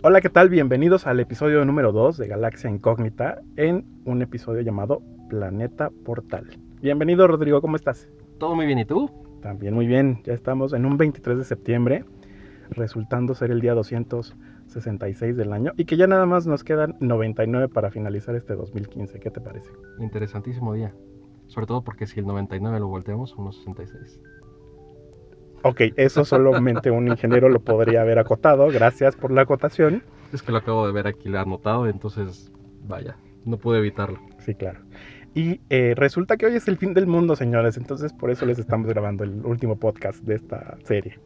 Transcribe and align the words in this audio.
Hola, 0.00 0.20
¿qué 0.20 0.30
tal? 0.30 0.48
Bienvenidos 0.48 1.08
al 1.08 1.18
episodio 1.18 1.64
número 1.64 1.90
2 1.90 2.18
de 2.18 2.28
Galaxia 2.28 2.70
Incógnita 2.70 3.42
en 3.56 3.84
un 4.04 4.22
episodio 4.22 4.60
llamado 4.60 5.02
Planeta 5.28 5.90
Portal. 6.04 6.46
Bienvenido, 6.80 7.26
Rodrigo, 7.26 7.60
¿cómo 7.60 7.74
estás? 7.74 8.08
Todo 8.38 8.54
muy 8.54 8.66
bien, 8.66 8.78
¿y 8.78 8.84
tú? 8.84 9.10
También 9.42 9.74
muy 9.74 9.88
bien, 9.88 10.20
ya 10.22 10.34
estamos 10.34 10.72
en 10.72 10.86
un 10.86 10.98
23 10.98 11.38
de 11.38 11.42
septiembre, 11.44 12.04
resultando 12.70 13.34
ser 13.34 13.50
el 13.50 13.60
día 13.60 13.74
266 13.74 15.36
del 15.36 15.52
año 15.52 15.72
y 15.76 15.84
que 15.84 15.96
ya 15.96 16.06
nada 16.06 16.26
más 16.26 16.46
nos 16.46 16.62
quedan 16.62 16.94
99 17.00 17.68
para 17.68 17.90
finalizar 17.90 18.36
este 18.36 18.54
2015. 18.54 19.18
¿Qué 19.18 19.32
te 19.32 19.40
parece? 19.40 19.72
Interesantísimo 19.98 20.74
día. 20.74 20.94
Sobre 21.48 21.66
todo 21.66 21.82
porque 21.82 22.06
si 22.06 22.20
el 22.20 22.26
99 22.26 22.78
lo 22.78 22.86
volteamos, 22.86 23.34
unos 23.34 23.56
66. 23.56 24.20
Ok, 25.62 25.80
eso 25.96 26.24
solamente 26.24 26.90
un 26.90 27.08
ingeniero 27.08 27.48
lo 27.48 27.60
podría 27.60 28.02
haber 28.02 28.18
acotado. 28.18 28.68
Gracias 28.68 29.16
por 29.16 29.30
la 29.32 29.42
acotación. 29.42 30.02
Es 30.32 30.42
que 30.42 30.52
lo 30.52 30.58
acabo 30.58 30.86
de 30.86 30.92
ver 30.92 31.06
aquí 31.06 31.34
anotado, 31.34 31.86
entonces, 31.86 32.52
vaya, 32.86 33.16
no 33.44 33.56
pude 33.56 33.78
evitarlo. 33.78 34.20
Sí, 34.38 34.54
claro. 34.54 34.80
Y 35.34 35.60
eh, 35.70 35.94
resulta 35.96 36.36
que 36.36 36.46
hoy 36.46 36.54
es 36.54 36.68
el 36.68 36.78
fin 36.78 36.94
del 36.94 37.06
mundo, 37.06 37.36
señores. 37.36 37.76
Entonces, 37.76 38.12
por 38.12 38.30
eso 38.30 38.46
les 38.46 38.58
estamos 38.58 38.86
grabando 38.88 39.24
el 39.24 39.44
último 39.44 39.78
podcast 39.78 40.22
de 40.24 40.34
esta 40.34 40.76
serie. 40.84 41.18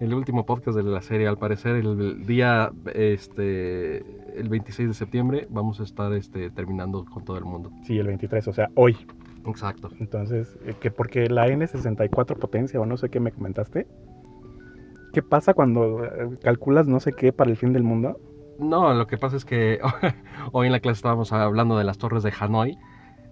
El 0.00 0.12
último 0.12 0.44
podcast 0.44 0.76
de 0.76 0.82
la 0.82 1.02
serie, 1.02 1.28
al 1.28 1.38
parecer, 1.38 1.76
el 1.76 2.26
día 2.26 2.72
este, 2.94 3.98
el 4.38 4.48
26 4.48 4.88
de 4.88 4.94
septiembre, 4.94 5.46
vamos 5.50 5.80
a 5.80 5.84
estar 5.84 6.12
este, 6.14 6.50
terminando 6.50 7.04
con 7.04 7.24
todo 7.24 7.38
el 7.38 7.44
mundo. 7.44 7.70
Sí, 7.84 7.98
el 7.98 8.08
23, 8.08 8.48
o 8.48 8.52
sea, 8.52 8.70
hoy. 8.74 8.96
Exacto. 9.46 9.90
Entonces, 10.00 10.58
eh, 10.64 10.74
que 10.80 10.90
porque 10.90 11.28
la 11.28 11.46
N64 11.46 12.36
potencia 12.36 12.80
o 12.80 12.86
no 12.86 12.96
sé 12.96 13.08
qué 13.08 13.20
me 13.20 13.32
comentaste. 13.32 13.86
¿Qué 15.12 15.22
pasa 15.22 15.54
cuando 15.54 16.04
eh, 16.04 16.38
calculas 16.42 16.88
no 16.88 16.98
sé 17.00 17.12
qué 17.12 17.32
para 17.32 17.50
el 17.50 17.56
fin 17.56 17.72
del 17.72 17.82
mundo? 17.82 18.18
No, 18.58 18.94
lo 18.94 19.06
que 19.06 19.18
pasa 19.18 19.36
es 19.36 19.44
que 19.44 19.78
hoy 20.52 20.66
en 20.66 20.72
la 20.72 20.80
clase 20.80 20.96
estábamos 20.96 21.32
hablando 21.32 21.76
de 21.78 21.84
las 21.84 21.98
torres 21.98 22.22
de 22.22 22.32
Hanoi 22.38 22.76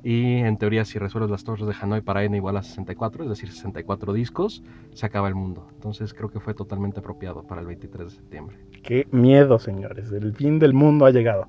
y 0.04 0.38
en 0.38 0.56
teoría 0.58 0.84
si 0.84 0.98
resuelves 0.98 1.30
las 1.30 1.44
torres 1.44 1.66
de 1.66 1.74
Hanoi 1.80 2.00
para 2.00 2.24
n 2.24 2.36
igual 2.36 2.56
a 2.56 2.62
64, 2.62 3.24
es 3.24 3.30
decir, 3.30 3.50
64 3.50 4.12
discos, 4.12 4.62
se 4.94 5.06
acaba 5.06 5.28
el 5.28 5.34
mundo. 5.34 5.68
Entonces 5.74 6.12
creo 6.12 6.28
que 6.28 6.40
fue 6.40 6.54
totalmente 6.54 7.00
apropiado 7.00 7.44
para 7.44 7.60
el 7.60 7.68
23 7.68 8.04
de 8.04 8.10
septiembre. 8.10 8.56
Qué 8.82 9.06
miedo, 9.12 9.58
señores. 9.58 10.10
El 10.10 10.34
fin 10.34 10.58
del 10.58 10.74
mundo 10.74 11.06
ha 11.06 11.10
llegado. 11.10 11.46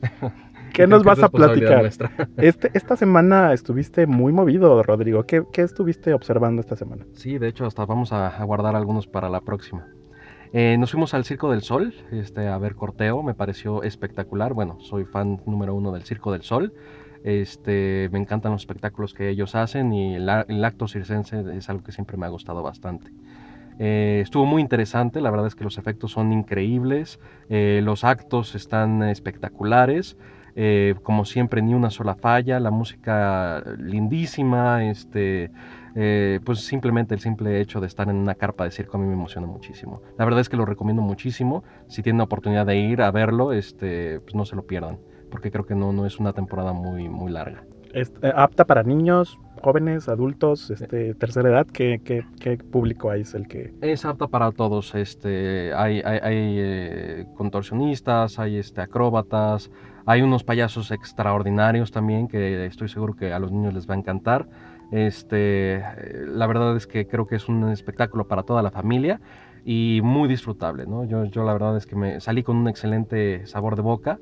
¿Qué 0.72 0.86
nos 0.86 1.02
vas 1.04 1.22
a 1.22 1.28
platicar? 1.28 1.88
Este, 2.36 2.70
esta 2.74 2.96
semana 2.96 3.52
estuviste 3.52 4.06
muy 4.06 4.32
movido, 4.32 4.82
Rodrigo. 4.82 5.24
¿Qué, 5.24 5.44
estuviste 5.54 6.12
observando 6.14 6.60
esta 6.60 6.76
semana? 6.76 7.04
Sí, 7.14 7.38
de 7.38 7.48
hecho, 7.48 7.66
hasta 7.66 7.84
vamos 7.84 8.12
a, 8.12 8.42
guardar 8.44 8.76
algunos 8.76 9.06
para 9.06 9.28
la 9.28 9.40
próxima. 9.40 9.86
Eh, 10.52 10.76
nos 10.78 10.92
fuimos 10.92 11.12
al 11.12 11.24
Circo 11.24 11.50
del 11.50 11.60
Sol 11.60 11.92
este, 12.10 12.48
a 12.48 12.56
ver 12.56 12.74
corteo, 12.74 13.22
me 13.22 13.34
pareció 13.34 13.82
espectacular. 13.82 14.54
Bueno, 14.54 14.78
soy 14.80 15.04
fan 15.04 15.40
número 15.46 15.74
uno 15.74 15.92
del 15.92 16.04
Circo 16.04 16.32
del 16.32 16.42
Sol. 16.42 16.72
Este, 17.24 18.08
me 18.12 18.18
encantan 18.18 18.52
los 18.52 18.62
espectáculos 18.62 19.12
que 19.12 19.28
ellos 19.28 19.54
hacen 19.54 19.92
y 19.92 20.14
el, 20.14 20.64
acto 20.64 20.88
circense 20.88 21.44
es 21.56 21.68
algo 21.68 21.82
que 21.82 21.92
siempre 21.92 22.16
me 22.16 22.26
ha 22.26 22.28
gustado 22.28 22.62
bastante. 22.62 23.10
Eh, 23.78 24.20
estuvo 24.22 24.44
muy 24.44 24.60
interesante, 24.62 25.20
la 25.20 25.30
verdad 25.30 25.46
es 25.46 25.54
que 25.54 25.64
los 25.64 25.78
efectos 25.78 26.12
son 26.12 26.32
increíbles, 26.32 27.20
eh, 27.48 27.80
los 27.82 28.04
actos 28.04 28.54
están 28.54 29.02
espectaculares. 29.02 30.16
Eh, 30.60 30.96
como 31.04 31.24
siempre, 31.24 31.62
ni 31.62 31.72
una 31.72 31.88
sola 31.88 32.16
falla, 32.16 32.58
la 32.58 32.72
música 32.72 33.62
lindísima, 33.78 34.90
este, 34.90 35.52
eh, 35.94 36.40
pues 36.44 36.62
simplemente 36.64 37.14
el 37.14 37.20
simple 37.20 37.60
hecho 37.60 37.80
de 37.80 37.86
estar 37.86 38.08
en 38.08 38.16
una 38.16 38.34
carpa 38.34 38.64
de 38.64 38.72
circo 38.72 38.96
a 38.96 39.00
mí 39.00 39.06
me 39.06 39.12
emociona 39.12 39.46
muchísimo. 39.46 40.02
La 40.18 40.24
verdad 40.24 40.40
es 40.40 40.48
que 40.48 40.56
lo 40.56 40.64
recomiendo 40.64 41.00
muchísimo, 41.00 41.62
si 41.86 42.02
tienen 42.02 42.18
la 42.18 42.24
oportunidad 42.24 42.66
de 42.66 42.76
ir 42.76 43.02
a 43.02 43.12
verlo, 43.12 43.52
este, 43.52 44.18
pues 44.18 44.34
no 44.34 44.44
se 44.44 44.56
lo 44.56 44.66
pierdan, 44.66 44.98
porque 45.30 45.52
creo 45.52 45.64
que 45.64 45.76
no, 45.76 45.92
no 45.92 46.06
es 46.06 46.18
una 46.18 46.32
temporada 46.32 46.72
muy, 46.72 47.08
muy 47.08 47.30
larga. 47.30 47.62
¿Es 47.94 48.12
eh, 48.22 48.32
apta 48.34 48.64
para 48.64 48.82
niños, 48.82 49.38
jóvenes, 49.62 50.08
adultos, 50.08 50.72
este, 50.72 51.14
tercera 51.14 51.50
edad? 51.50 51.66
¿Qué, 51.72 52.00
qué, 52.04 52.58
público 52.58 53.10
hay 53.10 53.20
es 53.20 53.34
el 53.34 53.46
que...? 53.46 53.74
Es 53.80 54.04
apta 54.04 54.26
para 54.26 54.50
todos. 54.50 54.92
Este, 54.96 55.72
hay 55.72 56.00
hay, 56.00 57.26
contorsionistas, 57.36 58.40
hay 58.40 58.56
este, 58.56 58.80
acróbatas, 58.80 59.70
hay 60.08 60.22
unos 60.22 60.42
payasos 60.42 60.90
extraordinarios 60.90 61.92
también 61.92 62.28
que 62.28 62.64
estoy 62.64 62.88
seguro 62.88 63.14
que 63.14 63.30
a 63.34 63.38
los 63.38 63.52
niños 63.52 63.74
les 63.74 63.86
va 63.86 63.92
a 63.92 63.98
encantar. 63.98 64.48
Este, 64.90 65.84
la 66.26 66.46
verdad 66.46 66.74
es 66.78 66.86
que 66.86 67.06
creo 67.06 67.26
que 67.26 67.36
es 67.36 67.46
un 67.46 67.68
espectáculo 67.68 68.26
para 68.26 68.42
toda 68.42 68.62
la 68.62 68.70
familia 68.70 69.20
y 69.66 70.00
muy 70.02 70.26
disfrutable, 70.26 70.86
¿no? 70.86 71.04
Yo, 71.04 71.26
yo 71.26 71.44
la 71.44 71.52
verdad 71.52 71.76
es 71.76 71.84
que 71.84 71.94
me 71.94 72.20
salí 72.20 72.42
con 72.42 72.56
un 72.56 72.68
excelente 72.68 73.46
sabor 73.46 73.76
de 73.76 73.82
boca 73.82 74.18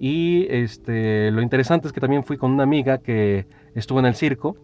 y 0.00 0.48
este, 0.50 1.30
lo 1.30 1.40
interesante 1.40 1.86
es 1.86 1.92
que 1.92 2.00
también 2.00 2.24
fui 2.24 2.36
con 2.36 2.50
una 2.50 2.64
amiga 2.64 2.98
que 2.98 3.46
estuvo 3.76 4.00
en 4.00 4.06
el 4.06 4.16
circo, 4.16 4.56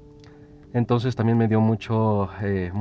entonces 0.73 1.15
también 1.15 1.39
me 1.39 1.47
dio 1.47 1.61
mucho, 1.61 2.31
eh, 2.43 2.73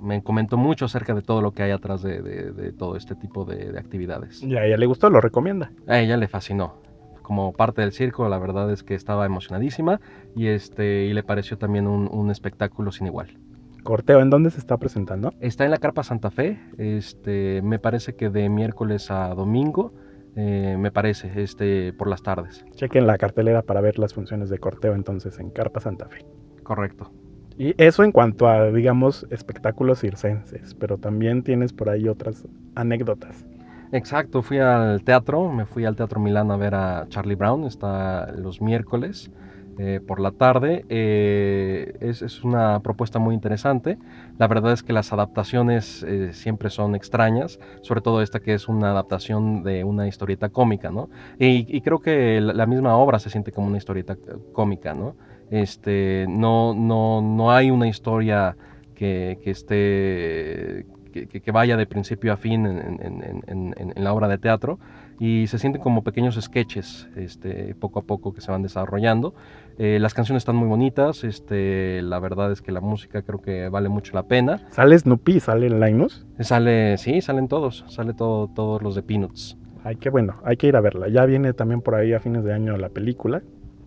me 0.00 0.22
comentó 0.22 0.56
mucho 0.56 0.84
acerca 0.84 1.12
de 1.12 1.22
todo 1.22 1.42
lo 1.42 1.50
que 1.50 1.64
hay 1.64 1.72
atrás 1.72 2.02
de, 2.02 2.72
todo 2.78 2.94
este 2.94 3.16
tipo 3.16 3.44
de, 3.44 3.72
de, 3.72 3.78
actividades. 3.80 4.44
¿Y 4.44 4.56
a 4.56 4.64
ella 4.64 4.76
le 4.76 4.86
gustó? 4.86 5.10
¿Lo 5.10 5.20
recomienda? 5.20 5.72
A 5.88 5.98
ella 5.98 6.16
le 6.16 6.28
fascinó 6.28 6.91
como 7.32 7.54
parte 7.54 7.80
del 7.80 7.92
circo, 7.92 8.28
la 8.28 8.38
verdad 8.38 8.70
es 8.70 8.82
que 8.82 8.94
estaba 8.94 9.24
emocionadísima 9.24 10.02
y, 10.36 10.48
este, 10.48 11.06
y 11.06 11.14
le 11.14 11.22
pareció 11.22 11.56
también 11.56 11.86
un, 11.86 12.30
espectáculo 12.30 12.92
sin 12.92 13.06
igual. 13.06 13.38
Corteo, 13.82 14.20
¿en 14.20 14.28
dónde 14.28 14.50
se 14.50 14.58
está 14.58 14.76
presentando? 14.76 15.32
Está 15.40 15.64
en 15.64 15.70
la 15.70 15.78
Carpa 15.78 16.02
Santa 16.02 16.30
Fe, 16.30 16.60
este, 16.76 17.62
me 17.62 17.78
parece 17.78 18.16
que 18.16 18.28
de 18.28 18.50
miércoles 18.50 19.10
a 19.10 19.28
domingo, 19.34 19.94
eh, 20.36 20.76
me 20.78 20.90
parece, 20.90 21.32
este, 21.42 21.94
por 21.94 22.06
las 22.06 22.22
tardes. 22.22 22.66
Chequen 22.74 23.06
la 23.06 23.16
cartelera 23.16 23.62
para 23.62 23.80
ver 23.80 23.98
las 23.98 24.12
funciones 24.12 24.50
de 24.50 24.58
corteo 24.58 24.94
entonces 24.94 25.38
en 25.38 25.48
Carpa 25.48 25.80
Santa 25.80 26.08
Fe. 26.10 26.26
Correcto. 26.62 27.10
Y 27.56 27.74
eso 27.82 28.04
en 28.04 28.12
cuanto 28.12 28.46
a, 28.46 28.70
digamos, 28.70 29.26
espectáculos 29.30 30.00
circenses, 30.00 30.74
pero 30.74 30.98
también 30.98 31.42
tienes 31.42 31.72
por 31.72 31.88
ahí 31.88 32.08
otras 32.08 32.46
anécdotas. 32.74 33.46
Exacto, 33.92 34.40
fui 34.40 34.58
al 34.58 35.02
teatro, 35.04 35.52
me 35.52 35.66
fui 35.66 35.84
al 35.84 35.96
Teatro 35.96 36.18
Milán 36.18 36.50
a 36.50 36.56
ver 36.56 36.74
a 36.74 37.04
Charlie 37.10 37.34
Brown, 37.34 37.64
está 37.64 38.32
los 38.32 38.62
miércoles 38.62 39.30
eh, 39.78 40.00
por 40.06 40.18
la 40.18 40.30
tarde. 40.30 40.86
Eh, 40.88 41.94
es, 42.00 42.42
una 42.42 42.80
propuesta 42.80 43.18
muy 43.18 43.34
interesante. 43.34 43.98
La 44.38 44.48
verdad 44.48 44.72
es 44.72 44.82
que 44.82 44.94
las 44.94 45.12
adaptaciones 45.12 46.02
eh, 46.04 46.32
siempre 46.32 46.70
son 46.70 46.94
extrañas, 46.94 47.60
sobre 47.82 48.00
todo 48.00 48.22
esta 48.22 48.40
que 48.40 48.54
es 48.54 48.66
una 48.66 48.92
adaptación 48.92 49.62
de 49.62 49.84
una 49.84 50.08
historieta 50.08 50.48
cómica, 50.48 50.90
¿no? 50.90 51.10
Y, 51.38 51.78
creo 51.82 51.98
que 51.98 52.40
la, 52.40 52.64
misma 52.64 52.96
obra 52.96 53.18
se 53.18 53.28
siente 53.28 53.52
como 53.52 53.66
una 53.66 53.76
historieta 53.76 54.16
cómica, 54.52 54.94
¿no? 54.94 55.16
Este, 55.50 56.24
no, 56.30 56.72
no, 56.72 57.20
no 57.20 57.52
hay 57.52 57.70
una 57.70 57.88
historia 57.88 58.56
que, 58.94 59.38
que 59.42 59.50
esté 59.50 60.86
que, 61.12 61.52
vaya 61.52 61.76
de 61.76 61.86
principio 61.86 62.32
a 62.32 62.36
fin 62.36 62.66
en, 62.66 63.92
la 63.96 64.12
obra 64.12 64.28
de 64.28 64.38
teatro 64.38 64.78
y 65.20 65.46
se 65.46 65.58
sienten 65.58 65.80
como 65.82 66.02
pequeños 66.02 66.38
sketches 66.40 67.08
este, 67.16 67.74
poco 67.76 68.00
a 68.00 68.02
poco 68.02 68.34
que 68.34 68.40
se 68.40 68.50
van 68.50 68.62
desarrollando. 68.62 69.34
Eh, 69.78 69.98
las 70.00 70.14
canciones 70.14 70.40
están 70.40 70.56
muy 70.56 70.68
bonitas, 70.68 71.24
este, 71.24 72.02
la 72.02 72.18
verdad 72.18 72.50
es 72.52 72.60
que 72.60 72.72
la 72.72 72.80
música 72.80 73.22
creo 73.22 73.40
que 73.40 73.68
vale 73.68 73.88
mucho 73.88 74.14
la 74.14 74.24
pena. 74.24 74.66
¿Sale 74.70 74.98
Snoopy? 74.98 75.40
¿Sale 75.40 75.70
Linus? 75.70 76.26
Sale, 76.40 76.98
sí, 76.98 77.20
salen 77.20 77.48
todos, 77.48 77.84
sale 77.88 78.14
todo, 78.14 78.48
todos 78.48 78.82
los 78.82 78.94
de 78.94 79.02
Peanuts. 79.02 79.56
Ay, 79.84 79.96
qué 79.96 80.10
bueno, 80.10 80.40
hay 80.44 80.56
que 80.56 80.68
ir 80.68 80.76
a 80.76 80.80
verla. 80.80 81.08
Ya 81.08 81.24
viene 81.24 81.52
también 81.52 81.80
por 81.80 81.94
ahí 81.94 82.12
a 82.12 82.20
fines 82.20 82.44
de 82.44 82.52
año 82.52 82.76
la 82.76 82.88
película. 82.88 83.42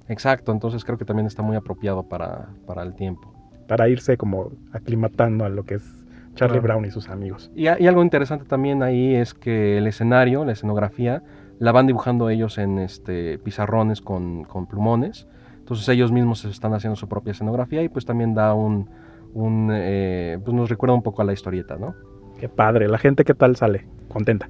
Exacto, 0.08 0.52
entonces 0.52 0.84
creo 0.84 0.97
que 0.97 1.06
también 1.06 1.25
está 1.25 1.41
muy 1.41 1.56
apropiado 1.56 2.03
para, 2.03 2.50
para 2.66 2.84
el 2.84 2.96
tiempo. 2.96 3.34
Para 3.68 3.90
irse 3.90 4.18
como 4.18 4.52
aclimatando 4.72 5.46
a 5.46 5.50
lo 5.50 5.64
que 5.64 5.76
es 5.76 6.04
Charlie 6.35 6.59
Brown 6.59 6.85
y 6.85 6.91
sus 6.91 7.09
amigos. 7.09 7.52
Y, 7.55 7.67
algo 7.67 8.03
interesante 8.03 8.46
también 8.46 8.84
ahí 8.84 9.16
es 9.16 9.34
que 9.34 9.78
el 9.78 9.87
escenario, 9.87 10.46
la 10.46 10.52
escenografía, 10.52 11.23
la 11.59 11.72
van 11.72 11.87
dibujando 11.87 12.29
ellos 12.29 12.58
en 12.58 12.79
este, 12.79 13.40
pizarrones 13.40 14.02
con, 14.02 14.43
con 14.43 14.67
plumones. 14.67 15.28
Entonces 15.58 15.90
ellos 15.90 16.11
mismos 16.11 16.46
están 16.46 16.73
haciendo 16.73 16.96
su 16.96 17.08
propia 17.08 17.32
escenografía 17.32 17.82
y 17.82 17.90
pues 17.90 18.05
también 18.05 18.35
da 18.35 18.53
un, 18.53 18.90
un 19.34 19.70
eh, 19.73 20.37
pues 20.43 20.55
nos 20.55 20.70
recuerda 20.70 20.93
un 20.93 21.02
poco 21.02 21.22
a 21.22 21.26
la 21.26 21.34
historieta, 21.34 21.78
¿no? 21.78 21.96
Qué 22.40 22.49
padre. 22.49 22.88
¿La 22.88 22.97
gente 22.97 23.23
qué 23.23 23.34
tal 23.34 23.55
sale? 23.55 23.85
¿Contenta? 24.09 24.49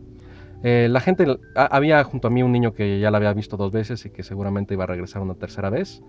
Eh, 0.63 0.87
la 0.89 0.99
gente, 0.99 1.25
había 1.55 2.03
junto 2.03 2.27
a 2.27 2.31
mí 2.31 2.41
un 2.41 2.51
niño 2.51 2.73
que 2.73 2.99
ya 2.99 3.11
la 3.11 3.17
había 3.17 3.33
visto 3.33 3.55
dos 3.55 3.71
veces 3.71 4.05
y 4.05 4.09
que 4.09 4.23
seguramente 4.23 4.73
iba 4.73 4.83
a 4.83 4.87
regresar 4.87 5.21
una 5.21 5.35
tercera 5.35 5.69
vez. 5.69 6.01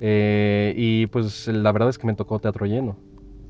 Eh, 0.00 0.74
y 0.76 1.06
pues 1.06 1.46
la 1.48 1.70
verdad 1.72 1.90
es 1.90 1.98
que 1.98 2.06
me 2.06 2.14
tocó 2.14 2.38
teatro 2.38 2.66
lleno. 2.66 2.96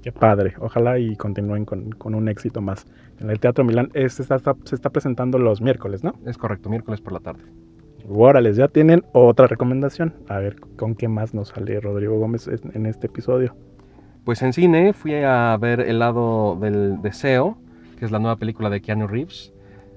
Qué 0.03 0.13
padre. 0.13 0.55
Ojalá 0.61 0.99
y 0.99 1.17
continúen 1.17 1.65
con, 1.65 2.15
un 2.15 2.29
éxito 2.29 2.61
más. 2.61 2.87
En 3.19 3.31
el 3.31 3.39
Teatro 3.39 3.65
Milán 3.65 3.91
se, 3.93 4.23
está, 4.23 4.39
se 4.65 4.75
está 4.75 4.91
presentando 4.91 5.39
los 5.39 5.61
miércoles, 5.61 6.03
¿no? 6.03 6.15
Es 6.27 6.39
correcto, 6.39 6.71
miércoles 6.71 7.01
por 7.01 7.13
la 7.13 7.21
tarde. 7.21 7.43
Órale, 8.09 8.53
ya 8.55 8.69
tienen 8.69 9.05
otra 9.13 9.47
recomendación. 9.47 10.15
A 10.29 10.39
ver, 10.39 10.57
¿con 10.77 10.95
qué 10.95 11.09
más 11.09 11.35
nos 11.35 11.49
sale 11.49 11.79
Rodrigo 11.81 12.19
Gómez 12.19 12.49
en 12.49 12.87
este 12.87 13.07
episodio? 13.07 13.55
Pues 14.25 14.43
en 14.43 14.53
cine 14.53 14.93
fui 14.93 15.15
a 15.15 15.57
ver 15.59 15.81
El 15.81 15.99
lado 15.99 16.57
del 16.61 17.01
deseo, 17.03 17.59
que 17.99 18.05
es 18.05 18.11
la 18.11 18.19
nueva 18.19 18.37
película 18.37 18.71
de 18.71 18.81
Keanu 18.81 19.07
Reeves. 19.07 19.53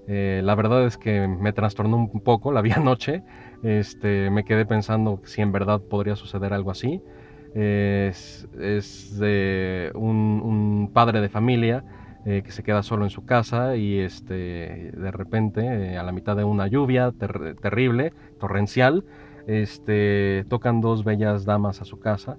Eh, 0.07 0.41
la 0.43 0.55
verdad 0.55 0.85
es 0.85 0.97
que 0.97 1.27
me 1.27 1.53
trastornó 1.53 1.97
un 1.97 2.21
poco, 2.21 2.51
la 2.51 2.61
vi 2.61 2.71
anoche, 2.75 3.23
este, 3.63 4.29
me 4.29 4.43
quedé 4.43 4.65
pensando 4.65 5.21
si 5.23 5.41
en 5.41 5.51
verdad 5.51 5.81
podría 5.81 6.15
suceder 6.15 6.53
algo 6.53 6.71
así. 6.71 7.01
Es, 7.55 8.47
de 9.19 9.91
un, 9.93 10.89
padre 10.93 11.21
de 11.21 11.29
familia 11.29 11.83
eh, 12.25 12.41
que 12.43 12.51
se 12.51 12.63
queda 12.63 12.83
solo 12.83 13.03
en 13.03 13.09
su 13.09 13.25
casa 13.25 13.75
y 13.75 13.99
este, 13.99 14.91
de 14.91 15.11
repente, 15.11 15.61
eh, 15.61 15.97
a 15.97 16.03
la 16.03 16.11
mitad 16.11 16.35
de 16.35 16.43
una 16.43 16.67
lluvia 16.67 17.11
terrible, 17.61 18.13
torrencial, 18.39 19.05
este, 19.47 20.45
tocan 20.49 20.81
dos 20.81 21.03
bellas 21.03 21.45
damas 21.45 21.81
a 21.81 21.85
su 21.85 21.99
casa, 21.99 22.37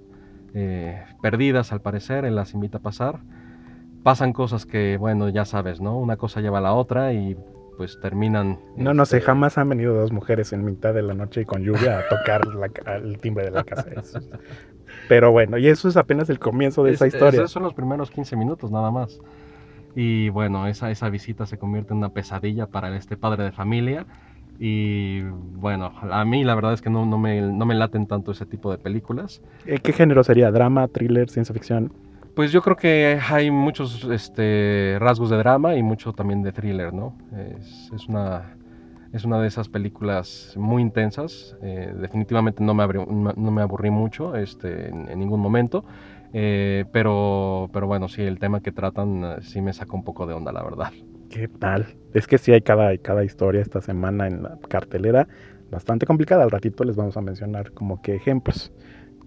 perdidas 1.21 1.73
al 1.73 1.81
parecer, 1.81 2.23
él 2.23 2.35
las 2.35 2.53
invita 2.53 2.77
a 2.77 2.81
pasar 2.81 3.19
pasan 4.05 4.33
cosas 4.33 4.67
que, 4.67 4.97
bueno, 4.97 5.29
ya 5.29 5.45
sabes, 5.45 5.81
¿no? 5.81 5.97
Una 5.97 6.15
cosa 6.15 6.39
lleva 6.39 6.59
a 6.59 6.61
la 6.61 6.73
otra 6.73 7.11
y 7.13 7.35
pues 7.75 7.99
terminan... 7.99 8.59
No, 8.77 8.93
no 8.93 9.03
sé, 9.03 9.17
este, 9.17 9.25
jamás 9.25 9.57
han 9.57 9.67
venido 9.67 9.95
dos 9.95 10.11
mujeres 10.11 10.53
en 10.53 10.63
mitad 10.63 10.93
de 10.93 11.01
la 11.01 11.15
noche 11.15 11.41
y 11.41 11.45
con 11.45 11.63
lluvia 11.63 11.97
a 11.97 12.07
tocar 12.07 12.43
el 13.01 13.17
timbre 13.17 13.45
de 13.45 13.51
la 13.51 13.63
casa. 13.63 13.87
Pero 15.07 15.31
bueno, 15.31 15.57
y 15.57 15.67
eso 15.67 15.87
es 15.87 15.97
apenas 15.97 16.29
el 16.29 16.39
comienzo 16.39 16.83
de 16.83 16.93
esa 16.93 17.07
historia. 17.07 17.39
Esos 17.39 17.51
son 17.51 17.63
los 17.63 17.73
primeros 17.73 18.11
15 18.11 18.35
minutos 18.35 18.71
nada 18.71 18.91
más. 18.91 19.19
Y 19.95 20.29
bueno, 20.29 20.67
esa, 20.67 20.91
esa 20.91 21.09
visita 21.09 21.45
se 21.45 21.57
convierte 21.57 21.93
en 21.93 21.99
una 21.99 22.09
pesadilla 22.09 22.67
para 22.67 22.95
este 22.95 23.15
padre 23.15 23.43
de 23.43 23.51
familia. 23.51 24.05
Y 24.59 25.21
bueno, 25.21 25.91
a 26.11 26.23
mí 26.25 26.43
la 26.43 26.55
verdad 26.55 26.73
es 26.73 26.81
que 26.81 26.89
no, 26.89 27.05
no, 27.05 27.17
me, 27.17 27.41
no 27.41 27.65
me 27.65 27.75
laten 27.75 28.05
tanto 28.07 28.31
ese 28.31 28.45
tipo 28.45 28.71
de 28.71 28.77
películas. 28.77 29.41
Eh, 29.65 29.79
¿Qué 29.79 29.93
género 29.93 30.23
sería? 30.23 30.51
¿Drama, 30.51 30.87
thriller, 30.87 31.29
ciencia 31.29 31.53
ficción? 31.53 31.91
Pues 32.35 32.51
yo 32.51 32.61
creo 32.61 32.75
que 32.75 33.19
hay 33.29 33.49
muchos 33.49 34.03
este, 34.11 34.97
rasgos 34.99 35.29
de 35.29 35.37
drama 35.37 35.75
y 35.75 35.83
mucho 35.83 36.11
también 36.11 36.43
de 36.43 36.51
thriller, 36.51 36.93
¿no? 36.93 37.15
Es, 37.33 38.07
una, 38.09 38.55
es 39.15 39.23
una 39.23 39.39
de 39.39 39.47
esas 39.47 39.69
películas 39.69 40.53
muy 40.57 40.81
intensas. 40.81 41.55
Eh, 41.61 41.93
definitivamente 41.97 42.61
no 42.61 42.73
me, 42.73 42.85
no 42.85 43.51
me 43.51 43.61
aburrí 43.61 43.89
mucho 43.89 44.35
este, 44.35 44.89
en, 44.89 45.17
ningún 45.17 45.39
momento. 45.39 45.85
Eh, 46.33 46.83
pero, 46.91 47.69
pero 47.71 47.87
bueno, 47.87 48.09
sí, 48.09 48.23
el 48.23 48.39
tema 48.39 48.59
que 48.59 48.73
tratan 48.73 49.23
eh, 49.23 49.35
sí 49.41 49.61
me 49.61 49.71
saca 49.71 49.95
un 49.95 50.03
poco 50.03 50.27
de 50.27 50.33
onda, 50.33 50.51
la 50.51 50.63
verdad. 50.63 50.91
¿Qué 51.29 51.47
tal? 51.47 51.95
Es 52.13 52.27
que 52.27 52.37
sí 52.37 52.51
hay 52.51 52.61
cada, 52.61 52.97
cada 52.97 53.23
historia 53.23 53.61
esta 53.61 53.79
semana 53.79 54.27
en 54.27 54.43
la 54.43 54.57
cartelera 54.67 55.29
bastante 55.71 56.05
complicada. 56.05 56.43
Al 56.43 56.51
ratito 56.51 56.83
les 56.83 56.97
vamos 56.97 57.15
a 57.15 57.21
mencionar 57.21 57.71
como 57.71 58.01
que 58.01 58.15
ejemplos. 58.15 58.73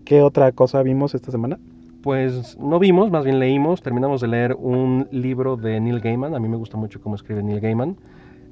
¿Qué 0.04 0.20
otra 0.20 0.52
cosa 0.52 0.82
vimos 0.82 1.14
esta 1.14 1.30
semana? 1.30 1.58
Pues 2.02 2.58
no 2.58 2.78
vimos, 2.78 3.10
más 3.10 3.24
bien 3.24 3.38
leímos, 3.38 3.82
terminamos 3.82 4.20
de 4.20 4.28
leer 4.28 4.54
un 4.54 5.08
libro 5.10 5.56
de 5.56 5.80
Neil 5.80 6.00
Gaiman, 6.00 6.34
a 6.34 6.38
mí 6.38 6.48
me 6.48 6.56
gusta 6.56 6.76
mucho 6.76 7.00
cómo 7.00 7.16
escribe 7.16 7.42
Neil 7.42 7.60
Gaiman, 7.60 7.96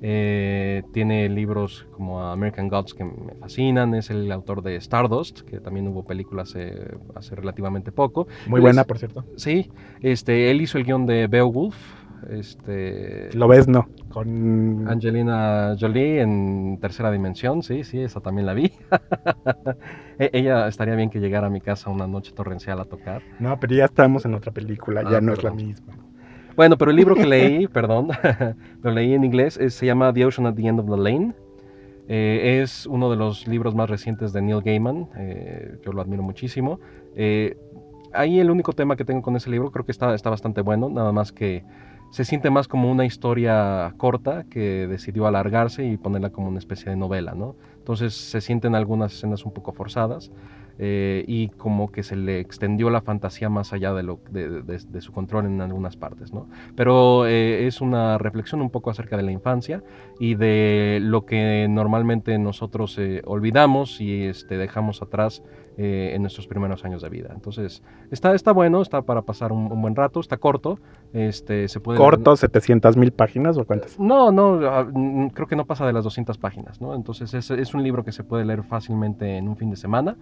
eh, 0.03 0.83
tiene 0.93 1.29
libros 1.29 1.87
como 1.93 2.23
American 2.23 2.69
Gods 2.69 2.95
que 2.95 3.05
me 3.05 3.35
fascinan, 3.41 3.95
es 3.95 4.11
el 4.11 4.31
autor 4.31 4.63
de 4.63 4.77
Stardust, 4.77 5.41
que 5.41 5.61
también 5.61 5.89
hubo 5.89 6.05
películas 6.05 6.55
hace 7.15 7.35
relativamente 7.35 7.93
poco. 7.93 8.29
Muy 8.47 8.61
buena, 8.61 8.85
por 8.85 8.99
cierto. 8.99 9.25
Sí, 9.37 9.71
este, 10.01 10.51
él 10.51 10.61
hizo 10.61 10.79
el 10.79 10.85
guion 10.85 11.07
de 11.07 11.27
Beowulf, 11.27 11.77
este, 12.31 13.31
Lo 13.35 13.49
ves, 13.49 13.69
no. 13.69 13.89
Con 14.09 14.89
Angelina 14.89 15.77
Jolie 15.79 16.21
en 16.21 16.79
tercera 16.81 17.11
dimensión, 17.11 17.63
sí, 17.63 17.85
sí, 17.85 18.01
esa 18.01 18.21
también 18.21 18.47
la 18.47 18.55
vi. 18.55 18.73
E, 20.19 20.31
ella 20.33 20.67
estaría 20.67 20.95
bien 20.95 21.11
que 21.11 21.21
llegara 21.21 21.49
a 21.49 21.51
mi 21.51 21.61
casa 21.61 21.91
una 21.91 22.07
noche 22.07 22.33
torrencial 22.33 22.81
a 22.81 22.87
tocar. 22.87 23.21
No, 23.39 23.61
pero 23.61 23.75
ya 23.75 23.85
estamos 23.85 24.25
en 24.25 24.33
otra 24.33 24.51
película, 24.51 25.03
ya 25.03 25.19
ah, 25.19 25.21
no 25.21 25.35
es 25.35 25.45
la 25.45 25.51
misma. 25.51 25.93
Bueno, 26.57 26.79
pero 26.79 26.91
el 26.91 26.97
libro 26.97 27.15
que 27.15 27.27
leí, 27.27 27.69
perdón, 27.73 28.09
lo 28.83 28.91
leí 28.91 29.13
en 29.13 29.25
inglés, 29.25 29.61
se 29.69 29.87
llama 29.87 30.13
The 30.13 30.25
Ocean 30.25 30.47
at 30.47 30.55
the 30.55 30.67
End 30.67 30.81
of 30.81 30.87
the 30.87 30.97
Lane. 30.97 31.35
Eh, 32.09 32.61
es 32.63 32.87
uno 32.87 33.11
de 33.11 33.17
los 33.17 33.47
libros 33.47 33.75
más 33.75 33.91
recientes 33.91 34.33
de 34.33 34.41
Neil 34.41 34.63
Gaiman, 34.63 35.09
eh, 35.19 35.79
yo 35.85 35.93
lo 35.93 36.01
admiro 36.01 36.23
muchísimo. 36.23 36.81
Eh, 37.15 37.59
ahí 38.15 38.41
el 38.41 38.51
único 38.51 38.73
tema 38.73 38.97
que 38.97 39.05
tengo 39.05 39.21
con 39.21 39.37
ese 39.37 39.51
libro 39.51 39.71
creo 39.71 39.85
que 39.85 39.93
está, 39.93 40.15
está 40.15 40.31
bastante 40.31 40.63
bueno, 40.63 40.89
nada 40.89 41.13
más 41.13 41.31
que 41.31 41.65
se 42.11 42.25
siente 42.25 42.49
más 42.49 42.69
como 42.69 42.91
una 42.91 43.05
historia 43.05 43.93
corta 43.99 44.45
que 44.45 44.87
decidió 44.87 45.27
alargarse 45.27 45.85
y 45.85 45.99
ponerla 45.99 46.31
como 46.31 46.49
una 46.49 46.59
especie 46.59 46.89
de 46.89 46.97
novela, 46.97 47.35
¿no? 47.35 47.57
Entonces 47.77 48.15
se 48.15 48.41
sienten 48.41 48.75
algunas 48.75 49.13
escenas 49.13 49.45
un 49.45 49.53
poco 49.53 49.73
forzadas 49.73 50.31
eh, 50.79 51.25
y 51.27 51.49
como 51.49 51.91
que 51.91 52.03
se 52.03 52.17
le 52.17 52.39
extendió 52.39 52.91
la 52.91 53.01
fantasía 53.01 53.49
más 53.49 53.73
allá 53.73 53.95
de, 53.95 54.03
lo, 54.03 54.21
de, 54.31 55.01
su 55.01 55.11
control 55.13 55.47
en 55.47 55.61
algunas 55.63 55.97
partes, 55.97 56.35
¿no? 56.35 56.49
Pero 56.75 57.27
eh, 57.27 57.67
es 57.67 57.81
una 57.81 58.19
reflexión 58.19 58.61
un 58.61 58.69
poco 58.69 58.91
acerca 58.91 59.17
de 59.17 59.23
la 59.23 59.33
infancia 59.33 59.83
y 60.21 60.35
de 60.35 60.99
lo 61.01 61.25
que 61.25 61.67
normalmente 61.71 62.39
nosotros 62.39 62.99
eh, 62.99 63.23
olvidamos 63.25 64.03
y 64.03 64.25
este, 64.25 64.59
dejamos 64.59 65.03
atrás 65.03 65.43
en 65.79 66.23
nuestros 66.23 66.47
primeros 66.47 66.87
años 66.87 67.03
de 67.03 67.11
vida. 67.11 67.33
Entonces, 67.35 67.83
está, 68.11 68.35
está 68.35 68.53
bueno, 68.53 68.81
está 68.81 69.03
para 69.03 69.21
pasar 69.21 69.53
un, 69.53 69.69
buen 69.83 69.95
rato, 69.95 70.21
está 70.21 70.39
corto. 70.39 70.79
Este, 71.13 71.69
se 71.69 71.81
puede 71.81 71.99
¿Corto? 71.99 72.33
¿700 72.33 72.97
mil 72.97 73.13
páginas 73.13 73.59
o 73.59 73.67
cuántas? 73.67 74.01
No, 74.01 74.33
no, 74.33 74.59
ah, 74.67 74.87
creo 75.35 75.47
que 75.47 75.55
no 75.55 75.67
pasa 75.67 75.87
de 75.87 75.93
las 75.93 76.03
200 76.05 76.39
páginas, 76.39 76.81
¿no? 76.81 76.95
Entonces, 76.95 77.35
es, 77.35 77.51
es 77.51 77.75
un 77.75 77.83
libro 77.83 78.05
que 78.05 78.13
se 78.13 78.25
puede 78.25 78.47
leer 78.47 78.63
fácilmente 78.63 79.37
en 79.37 79.49
un 79.49 79.57
fin 79.59 79.69
de 79.69 79.77
semana. 79.77 80.17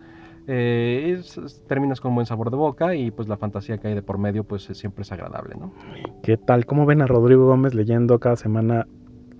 Eh, 0.46 1.20
terminas 1.66 2.00
con 2.00 2.10
un 2.10 2.16
buen 2.16 2.26
sabor 2.26 2.50
de 2.50 2.56
boca 2.56 2.94
y 2.94 3.10
pues 3.10 3.28
la 3.28 3.36
fantasía 3.36 3.78
que 3.78 3.88
hay 3.88 3.94
de 3.94 4.02
por 4.02 4.18
medio 4.18 4.44
pues 4.44 4.64
siempre 4.64 5.02
es 5.02 5.12
agradable, 5.12 5.54
¿no? 5.58 5.72
¿Qué 6.22 6.36
tal? 6.36 6.66
¿Cómo 6.66 6.84
ven 6.86 7.00
a 7.02 7.06
Rodrigo 7.06 7.46
Gómez 7.46 7.74
leyendo 7.74 8.18
cada 8.18 8.36
semana 8.36 8.86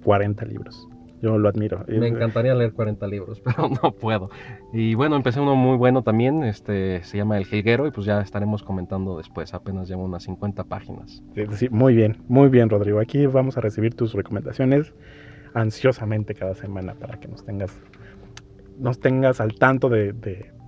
40 0.05 0.45
libros? 0.47 0.89
Yo 1.21 1.39
lo 1.39 1.49
admiro. 1.49 1.85
Me 1.89 2.09
encantaría 2.09 2.55
leer 2.55 2.75
40 2.75 3.07
libros, 3.07 3.41
pero 3.41 3.69
no 3.83 3.93
puedo. 3.93 4.29
Y 4.73 4.95
bueno, 4.95 5.17
empecé 5.17 5.41
uno 5.41 5.57
muy 5.57 5.77
bueno 5.79 6.03
también, 6.03 6.45
este 6.45 7.03
se 7.03 7.17
llama 7.17 7.39
El 7.39 7.47
Jilguero 7.47 7.87
y 7.87 7.91
pues 7.91 8.07
ya 8.07 8.21
estaremos 8.21 8.63
comentando 8.63 9.17
después, 9.17 9.55
apenas 9.55 9.89
llevo 9.89 10.05
unas 10.05 10.25
50 10.25 10.65
páginas. 10.65 11.23
Sí, 11.53 11.69
muy 11.71 11.95
bien, 11.95 12.19
muy 12.29 12.49
bien 12.49 12.69
Rodrigo. 12.69 13.01
Aquí 13.01 13.27
vamos 13.27 13.57
a 13.57 13.63
recibir 13.63 13.95
tus 13.95 14.13
recomendaciones 14.13 14.93
ansiosamente 15.55 16.35
cada 16.35 16.55
semana 16.55 16.95
para 16.95 17.19
que 17.19 17.29
nos 17.29 17.45
tengas 17.45 17.75
nos 18.79 19.01
tengas 19.01 19.41
al 19.41 19.55
tanto 19.55 19.89
de 19.89 20.13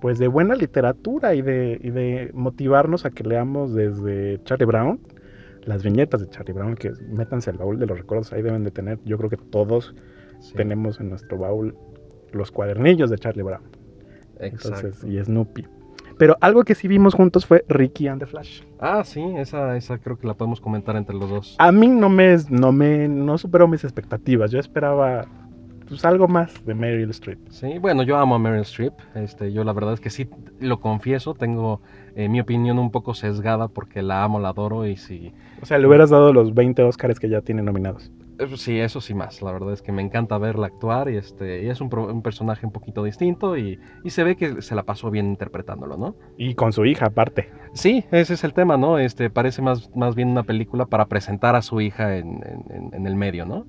pues 0.01 0.19
de 0.19 0.27
buena 0.27 0.55
literatura 0.55 1.33
y 1.33 1.41
de, 1.41 1.79
de 1.79 2.31
motivarnos 2.33 3.05
a 3.05 3.11
que 3.11 3.23
leamos 3.23 3.73
desde 3.73 4.41
Charlie 4.43 4.65
Brown, 4.65 4.99
las 5.65 5.83
viñetas 5.83 6.21
de 6.21 6.29
Charlie 6.29 6.53
Brown, 6.53 6.75
que 6.75 6.91
métanse 7.09 7.49
al 7.49 7.57
baúl 7.57 7.79
de 7.79 7.87
los 7.87 7.97
recuerdos, 7.97 8.31
ahí 8.33 8.41
deben 8.41 8.63
de 8.63 8.71
tener, 8.71 8.99
yo 9.05 9.17
creo 9.17 9.29
que 9.29 9.37
todos 9.37 9.95
tenemos 10.55 10.99
en 10.99 11.09
nuestro 11.09 11.37
baúl 11.37 11.75
los 12.31 12.51
cuadernillos 12.51 13.09
de 13.09 13.17
Charlie 13.17 13.43
Brown. 13.43 13.63
Entonces, 14.39 15.03
y 15.03 15.21
Snoopy. 15.21 15.65
Pero 16.19 16.35
algo 16.41 16.63
que 16.63 16.73
sí 16.73 16.87
vimos 16.87 17.13
juntos 17.13 17.45
fue 17.45 17.63
Ricky 17.67 18.07
and 18.07 18.19
the 18.19 18.25
Flash. 18.25 18.61
Ah, 18.79 19.03
sí, 19.03 19.21
esa, 19.37 19.77
esa 19.77 19.99
creo 19.99 20.17
que 20.17 20.27
la 20.27 20.33
podemos 20.33 20.59
comentar 20.59 20.95
entre 20.95 21.15
los 21.15 21.29
dos. 21.29 21.55
A 21.59 21.71
mí 21.71 21.87
no 21.87 22.09
me, 22.09 22.35
no 22.49 22.71
me, 22.71 23.07
no 23.07 23.37
superó 23.37 23.67
mis 23.67 23.83
expectativas. 23.83 24.49
Yo 24.49 24.59
esperaba 24.59 25.27
pues 25.87 26.05
algo 26.05 26.27
más 26.27 26.65
de 26.65 26.73
Meryl 26.73 27.09
Streep. 27.11 27.39
Sí, 27.49 27.77
bueno, 27.79 28.03
yo 28.03 28.17
amo 28.17 28.35
a 28.35 28.39
Meryl 28.39 28.61
Streep. 28.61 28.93
Este, 29.15 29.51
yo 29.51 29.63
la 29.63 29.73
verdad 29.73 29.93
es 29.93 29.99
que 29.99 30.09
sí, 30.09 30.29
lo 30.59 30.79
confieso, 30.79 31.33
tengo 31.33 31.81
eh, 32.15 32.29
mi 32.29 32.39
opinión 32.39 32.79
un 32.79 32.91
poco 32.91 33.13
sesgada 33.13 33.67
porque 33.67 34.01
la 34.01 34.23
amo, 34.23 34.39
la 34.39 34.49
adoro 34.49 34.85
y 34.85 34.97
sí. 34.97 35.33
O 35.61 35.65
sea, 35.65 35.77
le 35.77 35.87
hubieras 35.87 36.09
dado 36.09 36.33
los 36.33 36.53
20 36.53 36.83
Oscars 36.83 37.19
que 37.19 37.29
ya 37.29 37.41
tiene 37.41 37.61
nominados. 37.61 38.11
Sí, 38.55 38.79
eso 38.79 39.01
sí 39.01 39.15
más. 39.15 39.41
La 39.41 39.51
verdad 39.51 39.73
es 39.73 39.81
que 39.81 39.91
me 39.91 40.01
encanta 40.01 40.37
verla 40.37 40.67
actuar 40.67 41.09
y 41.09 41.17
este 41.17 41.63
y 41.63 41.69
es 41.69 41.81
un, 41.81 41.91
un 41.97 42.21
personaje 42.21 42.67
un 42.67 42.71
poquito 42.71 43.03
distinto 43.03 43.57
y, 43.57 43.79
y, 44.03 44.11
se 44.11 44.23
ve 44.23 44.35
que 44.35 44.61
se 44.61 44.75
la 44.75 44.83
pasó 44.83 45.09
bien 45.09 45.25
interpretándolo, 45.25 45.97
¿no? 45.97 46.15
Y 46.37 46.53
con 46.53 46.71
su 46.71 46.85
hija 46.85 47.07
aparte. 47.07 47.49
Sí, 47.73 48.05
ese 48.11 48.35
es 48.35 48.43
el 48.43 48.53
tema, 48.53 48.77
¿no? 48.77 48.99
Este 48.99 49.31
parece 49.31 49.63
más, 49.63 49.89
más 49.95 50.13
bien 50.13 50.29
una 50.29 50.43
película 50.43 50.85
para 50.85 51.07
presentar 51.07 51.55
a 51.55 51.63
su 51.63 51.81
hija 51.81 52.17
en, 52.17 52.43
en, 52.69 52.93
en 52.93 53.07
el 53.07 53.15
medio, 53.15 53.45
¿no? 53.45 53.65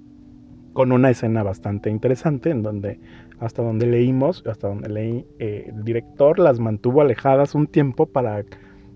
Con 0.79 0.93
una 0.93 1.11
escena 1.11 1.43
bastante 1.43 1.91
interesante 1.91 2.51
en 2.51 2.63
donde 2.63 3.01
hasta 3.41 3.65
donde 3.65 3.85
leímos, 3.85 4.45
hasta 4.47 4.69
donde 4.69 4.89
leí, 4.89 5.27
eh, 5.41 5.73
el 5.75 5.83
director 5.83 6.39
las 6.39 6.61
mantuvo 6.61 7.01
alejadas 7.01 7.57
un 7.57 7.67
tiempo 7.67 8.07
para 8.07 8.45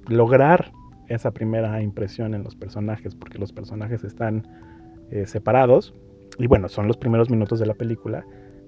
lograr 0.06 0.70
esa 1.08 1.32
primera 1.32 1.82
impresión 1.82 2.34
en 2.34 2.44
los 2.44 2.54
personajes, 2.54 3.16
porque 3.16 3.40
los 3.40 3.52
personajes 3.52 4.04
están 4.04 4.46
eh, 5.10 5.26
separados 5.26 5.92
y 6.38 6.46
bueno, 6.46 6.68
son 6.68 6.86
los 6.86 6.96
primeros 6.98 7.30
minutos 7.30 7.58
de 7.58 7.66
la 7.66 7.74
película, 7.74 8.24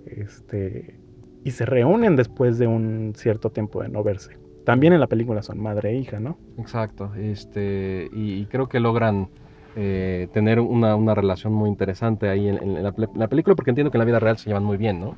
este, 0.06 0.99
y 1.44 1.52
se 1.52 1.66
reúnen 1.66 2.16
después 2.16 2.59
de 2.59 2.66
un 2.66 3.12
cierto 3.14 3.50
tiempo 3.50 3.80
de 3.80 3.90
no 3.90 4.02
verse. 4.02 4.37
También 4.64 4.92
en 4.92 4.99
la 4.99 5.06
película 5.06 5.40
son 5.42 5.62
madre 5.62 5.90
e 5.90 5.99
hija, 5.99 6.18
¿no? 6.18 6.37
Exacto, 6.59 7.14
este, 7.14 8.09
y 8.12 8.47
creo 8.47 8.68
que 8.68 8.80
logran 8.80 9.28
eh, 9.76 10.28
tener 10.33 10.61
una, 10.61 10.97
una, 10.97 11.14
relación 11.14 11.52
muy 11.52 11.69
interesante 11.69 12.28
ahí 12.28 12.49
en, 12.49 12.83
la, 12.83 12.93
película, 12.93 13.57
porque 13.57 13.71
entiendo 13.71 13.90
que 13.90 13.97
en 13.97 14.00
la 14.00 14.04
vida 14.04 14.21
real 14.21 14.38
se 14.38 14.50
llevan 14.50 14.64
muy 14.64 14.76
bien, 14.76 15.00
¿no? 15.00 15.16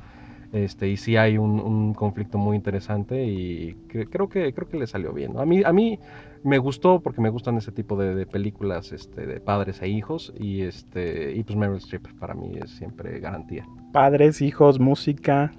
Este, 0.53 0.87
y 0.87 0.97
sí 0.97 1.17
hay 1.17 1.37
un, 1.37 1.59
un 1.59 1.93
conflicto 1.93 2.37
muy 2.37 2.55
interesante 2.55 3.25
y 3.25 3.75
que- 3.89 4.05
creo 4.07 4.29
que 4.29 4.53
creo 4.53 4.67
que 4.67 4.77
le 4.77 4.87
salió 4.87 5.11
bien. 5.11 5.33
¿no? 5.33 5.41
A 5.41 5.45
mí 5.45 5.61
a 5.63 5.73
mí 5.73 5.99
me 6.43 6.57
gustó 6.57 7.01
porque 7.01 7.19
me 7.19 7.29
gustan 7.29 7.57
ese 7.57 7.71
tipo 7.71 7.97
de, 7.97 8.15
de 8.15 8.25
películas 8.25 8.93
este, 8.93 9.25
de 9.25 9.41
padres 9.41 9.81
e 9.81 9.89
hijos 9.89 10.33
y 10.39 10.61
este 10.61 11.33
y 11.35 11.43
pues 11.43 11.57
Meryl 11.57 11.77
Streep 11.77 12.07
para 12.17 12.33
mí 12.33 12.57
es 12.63 12.71
siempre 12.71 13.19
garantía. 13.19 13.65
Padres, 13.91 14.41
hijos, 14.41 14.79
música. 14.79 15.51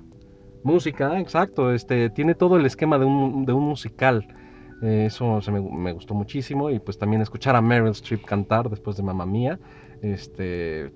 Música, 0.63 1.21
exacto, 1.21 1.73
este 1.73 2.11
tiene 2.11 2.35
todo 2.35 2.57
el 2.57 2.67
esquema 2.67 2.99
de 2.99 3.05
un, 3.05 3.45
de 3.45 3.53
un 3.53 3.65
musical. 3.65 4.27
Eh, 4.83 5.07
eso 5.07 5.41
me, 5.51 5.93
gustó 5.93 6.15
muchísimo 6.15 6.71
y 6.71 6.79
pues 6.79 6.99
también 6.99 7.23
escuchar 7.23 7.57
a 7.57 7.61
Meryl 7.61 7.91
Streep 7.91 8.25
cantar 8.25 8.71
después 8.71 8.97
de 8.97 9.03
Mamma 9.03 9.27
Mía, 9.27 9.59
este 10.03 10.93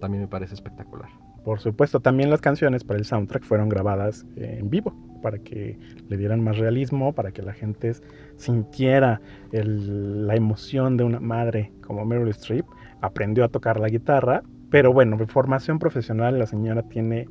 también 0.00 0.22
me 0.22 0.28
parece 0.28 0.54
espectacular. 0.54 1.10
Por 1.44 1.60
supuesto, 1.60 2.00
también 2.00 2.30
las 2.30 2.40
canciones 2.40 2.84
para 2.84 2.98
el 2.98 3.04
soundtrack 3.04 3.42
fueron 3.42 3.68
grabadas 3.68 4.26
en 4.36 4.70
vivo 4.70 4.94
para 5.22 5.38
que 5.38 5.78
le 6.08 6.16
dieran 6.16 6.42
más 6.42 6.58
realismo, 6.58 7.14
para 7.14 7.32
que 7.32 7.42
la 7.42 7.52
gente 7.52 7.92
sintiera 8.36 9.20
la 9.50 10.34
emoción 10.34 10.96
de 10.96 11.04
una 11.04 11.20
madre 11.20 11.72
como 11.86 12.04
Meryl 12.04 12.28
Streep. 12.28 12.66
Aprendió 13.00 13.44
a 13.44 13.48
tocar 13.48 13.80
la 13.80 13.88
guitarra, 13.88 14.42
pero 14.70 14.92
bueno, 14.92 15.16
de 15.16 15.26
formación 15.26 15.78
profesional 15.78 16.38
la 16.38 16.46
señora 16.46 16.82
tiene 16.82 17.28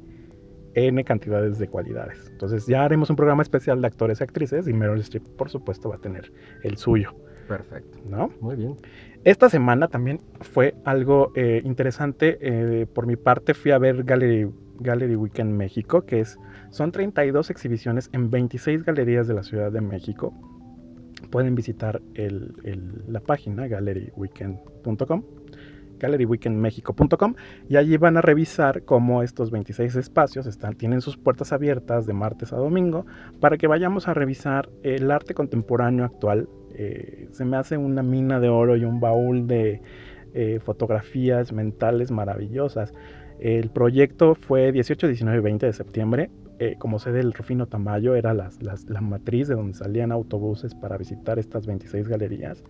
N 0.77 1.03
cantidades 1.03 1.57
de 1.57 1.67
cualidades. 1.67 2.29
Entonces 2.31 2.67
ya 2.67 2.83
haremos 2.83 3.09
un 3.09 3.15
programa 3.15 3.41
especial 3.41 3.81
de 3.81 3.87
actores 3.87 4.21
y 4.21 4.23
actrices 4.23 4.67
y 4.67 4.73
Meryl 4.73 4.99
Streep 5.01 5.23
por 5.35 5.49
supuesto 5.49 5.89
va 5.89 5.95
a 5.95 5.99
tener 5.99 6.31
el 6.63 6.77
suyo, 6.77 7.15
Perfecto, 7.47 7.97
¿no? 8.07 8.29
muy 8.41 8.55
bien. 8.55 8.75
Esta 9.23 9.49
semana 9.49 9.87
también 9.87 10.21
fue 10.41 10.75
algo 10.85 11.31
eh, 11.35 11.61
interesante. 11.65 12.37
eh, 12.41 12.85
por 12.85 13.07
mi 13.07 13.15
parte 13.15 13.53
fui 13.53 13.71
a 13.71 13.77
ver 13.79 14.03
Gallery, 14.03 14.49
Gallery 14.79 15.15
Weekend 15.15 15.53
México, 15.53 16.05
que 16.05 16.19
es, 16.19 16.37
son 16.69 16.91
32 16.91 17.49
exhibiciones 17.49 18.09
en 18.13 18.29
26 18.29 18.83
galerías 18.83 19.27
de 19.27 19.33
la 19.33 19.43
Ciudad 19.43 19.71
de 19.71 19.81
México. 19.81 20.33
Pueden 21.31 21.55
visitar 21.55 22.01
el- 22.13 22.53
el- 22.63 23.03
la 23.07 23.19
página 23.21 23.67
galleryweekend.com 23.67 25.23
galleryweekendmexico.com 25.97 27.35
y 27.69 27.75
allí 27.77 27.97
van 27.97 28.17
a 28.17 28.21
revisar 28.21 28.83
cómo 28.83 29.23
estos 29.23 29.51
26 29.51 29.95
espacios 29.95 30.45
están, 30.47 30.75
tienen 30.75 31.01
sus 31.01 31.17
puertas 31.17 31.53
abiertas 31.53 32.05
de 32.05 32.13
martes 32.13 32.53
a 32.53 32.57
domingo 32.57 33.05
para 33.39 33.57
que 33.57 33.67
vayamos 33.67 34.07
a 34.07 34.13
revisar 34.13 34.69
el 34.83 35.11
arte 35.11 35.33
contemporáneo 35.33 36.05
actual. 36.05 36.47
Eh, 36.75 37.27
se 37.31 37.45
me 37.45 37.57
hace 37.57 37.77
una 37.77 38.03
mina 38.03 38.39
de 38.39 38.49
oro 38.49 38.75
y 38.77 38.85
un 38.85 38.99
baúl 38.99 39.47
de 39.47 39.81
eh, 40.33 40.59
fotografías 40.63 41.51
mentales 41.51 42.11
maravillosas. 42.11 42.93
El 43.39 43.69
proyecto 43.69 44.35
fue 44.35 44.71
18, 44.71 45.07
19 45.07 45.37
y 45.39 45.41
20 45.41 45.65
de 45.65 45.73
septiembre. 45.73 46.29
Eh, 46.59 46.75
como 46.79 46.97
sede 46.97 47.19
del 47.19 47.33
Rufino 47.33 47.67
Tamayo 47.67 48.15
era 48.15 48.33
las- 48.33 48.61
las- 48.63 48.89
la 48.89 48.99
matriz 49.01 49.47
de 49.47 49.53
donde 49.55 49.73
salían 49.75 50.11
autobuses 50.11 50.73
para 50.73 50.97
visitar 50.97 51.37
estas 51.37 51.67
26 51.67 52.07
galerías. 52.07 52.63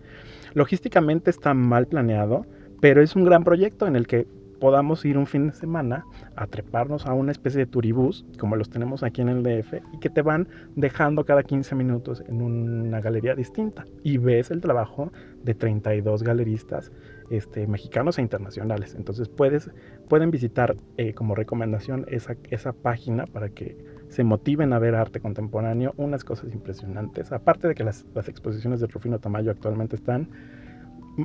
Logísticamente 0.54 1.30
está 1.30 1.54
mal 1.54 1.86
planeado, 1.86 2.46
pero 2.80 3.02
es 3.02 3.16
un 3.16 3.24
gran 3.24 3.44
proyecto 3.44 3.86
en 3.86 3.96
el 3.96 4.06
que 4.06 4.26
podamos 4.58 5.04
ir 5.04 5.16
un 5.16 5.26
fin 5.26 5.48
de 5.48 5.52
semana 5.54 6.04
a 6.36 6.46
treparnos 6.46 7.06
a 7.06 7.12
una 7.12 7.32
especie 7.32 7.60
de 7.60 7.66
turibús, 7.66 8.24
como 8.38 8.56
los 8.56 8.70
tenemos 8.70 9.02
aquí 9.02 9.20
en 9.20 9.28
el 9.28 9.42
DF, 9.42 9.74
y 9.92 9.98
que 9.98 10.10
te 10.10 10.22
van 10.22 10.48
dejando 10.76 11.24
cada 11.24 11.42
15 11.42 11.74
minutos 11.74 12.22
en 12.26 12.42
una 12.42 13.00
galería 13.00 13.34
distinta. 13.34 13.84
Y 14.02 14.18
ves 14.18 14.50
el 14.50 14.60
trabajo 14.60 15.12
de 15.44 15.54
32 15.54 16.22
galeristas 16.22 16.92
este, 17.30 17.66
mexicanos 17.66 18.18
e 18.18 18.22
internacionales. 18.22 18.94
Entonces 18.94 19.28
puedes, 19.28 19.70
pueden 20.08 20.30
visitar 20.30 20.76
eh, 20.96 21.14
como 21.14 21.34
recomendación 21.34 22.04
esa, 22.08 22.36
esa 22.50 22.72
página 22.72 23.26
para 23.26 23.50
que 23.50 23.76
se 24.08 24.24
motiven 24.24 24.72
a 24.72 24.78
ver 24.78 24.94
arte 24.94 25.20
contemporáneo, 25.20 25.92
unas 25.96 26.24
cosas 26.24 26.52
impresionantes. 26.52 27.30
Aparte 27.32 27.68
de 27.68 27.74
que 27.74 27.84
las, 27.84 28.06
las 28.14 28.28
exposiciones 28.28 28.80
de 28.80 28.86
Rufino 28.86 29.18
Tamayo 29.18 29.50
actualmente 29.50 29.96
están 29.96 30.28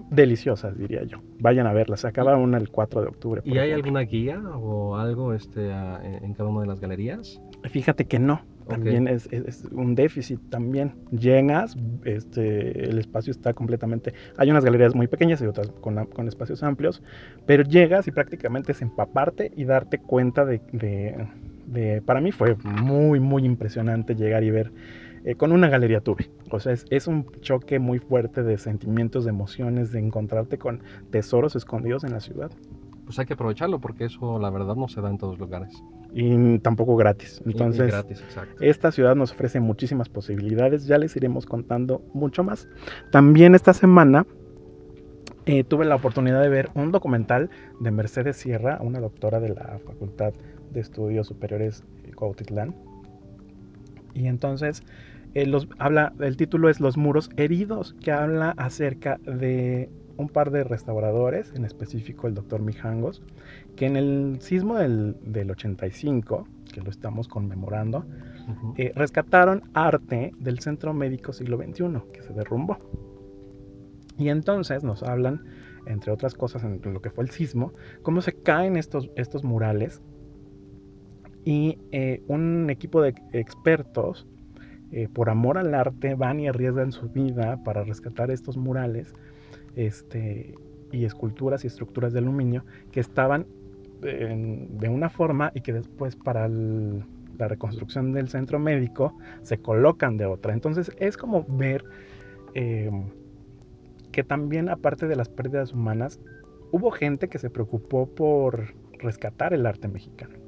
deliciosas, 0.09 0.77
diría 0.77 1.03
yo. 1.03 1.19
Vayan 1.39 1.67
a 1.67 1.73
verlas. 1.73 2.01
Se 2.01 2.07
acaba 2.07 2.35
una 2.37 2.57
el 2.57 2.69
4 2.69 3.01
de 3.01 3.07
octubre. 3.07 3.41
¿Y 3.45 3.51
hay 3.51 3.69
ejemplo. 3.71 3.75
alguna 3.75 4.01
guía 4.01 4.39
o 4.55 4.95
algo 4.97 5.33
este, 5.33 5.69
en 5.69 6.33
cada 6.33 6.49
una 6.49 6.61
de 6.61 6.67
las 6.67 6.79
galerías? 6.79 7.39
Fíjate 7.63 8.05
que 8.05 8.19
no. 8.19 8.41
También 8.67 9.09
es, 9.09 9.27
es- 9.31 9.45
es 9.45 9.65
un 9.73 9.93
déficit 9.93 10.39
también. 10.49 10.93
Llegas, 11.11 11.75
este, 12.05 12.89
el 12.89 12.97
espacio 12.97 13.31
está 13.31 13.53
completamente... 13.53 14.13
Hay 14.37 14.49
unas 14.51 14.63
galerías 14.63 14.95
muy 14.95 15.07
pequeñas 15.07 15.41
y 15.41 15.45
otras 15.45 15.69
con, 15.81 16.05
con 16.07 16.27
espacios 16.29 16.63
amplios, 16.63 17.03
pero 17.45 17.63
llegas 17.63 18.07
y 18.07 18.11
prácticamente 18.11 18.71
es 18.71 18.81
empaparte 18.81 19.51
y 19.55 19.65
darte 19.65 19.97
cuenta 19.99 20.45
de... 20.45 20.61
de- 20.71 21.27
de- 21.67 22.01
para 22.01 22.21
mí 22.21 22.31
fue 22.31 22.55
muy, 22.63 23.19
muy 23.19 23.45
impresionante 23.45 24.15
llegar 24.15 24.43
y 24.43 24.51
ver... 24.51 24.71
eh, 25.25 25.35
con 25.35 25.51
una 25.51 25.69
galería 25.69 26.01
tuve. 26.01 26.29
O 26.51 26.59
sea, 26.59 26.73
es, 26.73 26.85
es 26.89 27.07
un 27.07 27.25
choque 27.41 27.79
muy 27.79 27.99
fuerte 27.99 28.43
de 28.43 28.57
sentimientos, 28.57 29.23
de 29.25 29.29
emociones, 29.31 29.91
de 29.91 29.99
encontrarte 29.99 30.57
con 30.57 30.81
tesoros 31.11 31.55
escondidos 31.55 32.03
en 32.03 32.11
la 32.11 32.19
ciudad. 32.19 32.51
Pues 33.05 33.19
hay 33.19 33.25
que 33.25 33.33
aprovecharlo 33.33 33.79
porque 33.81 34.05
eso 34.05 34.39
la 34.39 34.49
verdad 34.49 34.75
no 34.75 34.87
se 34.87 35.01
da 35.01 35.09
en 35.09 35.17
todos 35.17 35.37
lugares. 35.37 35.73
Y 36.13 36.59
tampoco 36.59 36.95
gratis. 36.95 37.41
Y- 37.45 37.49
y 37.49 37.51
Entonces... 37.53 37.87
gratis, 37.87 38.21
exacto. 38.21 38.55
Esta 38.63 38.91
ciudad 38.91 39.15
nos 39.15 39.31
ofrece 39.31 39.59
muchísimas 39.59 40.09
posibilidades, 40.09 40.85
ya 40.85 40.97
les 40.97 41.15
iremos 41.15 41.45
contando 41.45 42.01
mucho 42.13 42.43
más. 42.43 42.67
También 43.11 43.55
esta 43.55 43.73
semana 43.73 44.25
eh, 45.45 45.63
tuve 45.65 45.85
la 45.85 45.95
oportunidad 45.95 46.41
de 46.41 46.49
ver 46.49 46.69
un 46.75 46.91
documental 46.91 47.49
de 47.79 47.91
Mercedes 47.91 48.37
Sierra, 48.37 48.77
una 48.81 48.99
doctora 48.99 49.39
de 49.41 49.49
la 49.49 49.79
Facultad 49.85 50.33
de 50.71 50.79
Estudios 50.79 51.27
Superiores 51.27 51.83
eh, 52.05 52.11
Cuautitlán. 52.13 52.75
Y 54.13 54.27
entonces 54.27 54.83
eh, 55.33 55.45
los, 55.45 55.67
habla, 55.79 56.13
el 56.19 56.37
título 56.37 56.69
es 56.69 56.79
Los 56.79 56.97
muros 56.97 57.29
heridos, 57.37 57.95
que 58.01 58.11
habla 58.11 58.51
acerca 58.57 59.19
de 59.25 59.89
un 60.15 60.29
par 60.29 60.51
de 60.51 60.63
restauradores, 60.63 61.51
en 61.55 61.65
específico 61.65 62.27
el 62.27 62.35
doctor 62.35 62.61
Mijangos, 62.61 63.23
que 63.75 63.87
en 63.87 63.97
el 63.97 64.37
sismo 64.41 64.77
del, 64.77 65.17
del 65.23 65.49
85, 65.49 66.47
que 66.71 66.81
lo 66.81 66.91
estamos 66.91 67.27
conmemorando, 67.27 68.05
eh, 68.77 68.91
rescataron 68.95 69.63
arte 69.73 70.33
del 70.37 70.59
Centro 70.59 70.93
Médico 70.93 71.33
Siglo 71.33 71.57
XXI, 71.57 72.11
que 72.11 72.21
se 72.21 72.33
derrumbó. 72.33 72.77
Y 74.17 74.29
entonces 74.29 74.83
nos 74.83 75.01
hablan, 75.01 75.43
entre 75.87 76.11
otras 76.11 76.35
cosas, 76.35 76.63
en 76.63 76.79
lo 76.93 77.01
que 77.01 77.09
fue 77.09 77.23
el 77.23 77.31
sismo, 77.31 77.73
cómo 78.03 78.21
se 78.21 78.33
caen 78.33 78.77
estos, 78.77 79.09
estos 79.15 79.43
murales 79.43 80.01
y 81.45 81.77
eh, 81.91 82.21
un 82.27 82.69
equipo 82.69 83.01
de 83.01 83.15
expertos, 83.33 84.27
eh, 84.91 85.07
por 85.11 85.29
amor 85.29 85.57
al 85.57 85.73
arte, 85.73 86.15
van 86.15 86.39
y 86.39 86.47
arriesgan 86.47 86.91
su 86.91 87.09
vida 87.09 87.63
para 87.63 87.83
rescatar 87.83 88.31
estos 88.31 88.57
murales 88.57 89.13
este, 89.75 90.55
y 90.91 91.05
esculturas 91.05 91.63
y 91.63 91.67
estructuras 91.67 92.13
de 92.13 92.19
aluminio 92.19 92.63
que 92.91 92.99
estaban 92.99 93.47
de 94.01 94.89
una 94.89 95.09
forma 95.09 95.53
y 95.55 95.61
que 95.61 95.71
después 95.71 96.17
para 96.17 96.49
la 96.49 97.47
reconstrucción 97.47 98.11
del 98.11 98.27
centro 98.27 98.59
médico 98.59 99.17
se 99.43 99.59
colocan 99.59 100.17
de 100.17 100.25
otra. 100.25 100.53
Entonces 100.53 100.91
es 100.99 101.17
como 101.17 101.45
ver 101.47 101.83
eh, 102.53 102.91
que 104.11 104.23
también 104.23 104.69
aparte 104.69 105.07
de 105.07 105.15
las 105.15 105.29
pérdidas 105.29 105.73
humanas, 105.73 106.19
hubo 106.71 106.91
gente 106.91 107.29
que 107.29 107.39
se 107.39 107.49
preocupó 107.49 108.07
por 108.07 108.75
rescatar 108.99 109.53
el 109.53 109.65
arte 109.65 109.87
mexicano. 109.87 110.42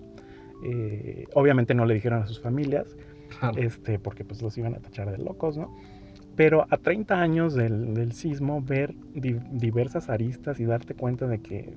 Eh, 0.64 1.26
obviamente 1.34 1.74
no 1.74 1.86
le 1.86 1.94
dijeron 1.94 2.22
a 2.24 2.28
sus 2.28 2.40
familias, 2.42 2.96
Claro. 3.40 3.58
este, 3.62 4.00
porque 4.00 4.24
pues 4.24 4.42
los 4.42 4.58
iban 4.58 4.76
a 4.76 4.80
tachar 4.80 5.12
de 5.12 5.18
locos, 5.18 5.58
¿no? 5.58 5.76
Pero 6.36 6.66
a 6.70 6.78
30 6.78 7.20
años 7.22 7.54
del, 7.56 7.94
del 7.94 8.12
sismo, 8.14 8.62
ver 8.62 8.94
di- 9.14 9.40
diversas 9.52 10.10
aristas 10.10 10.60
y 10.60 10.66
darte 10.66 10.94
cuenta 10.94 11.28
de 11.28 11.40
que 11.40 11.74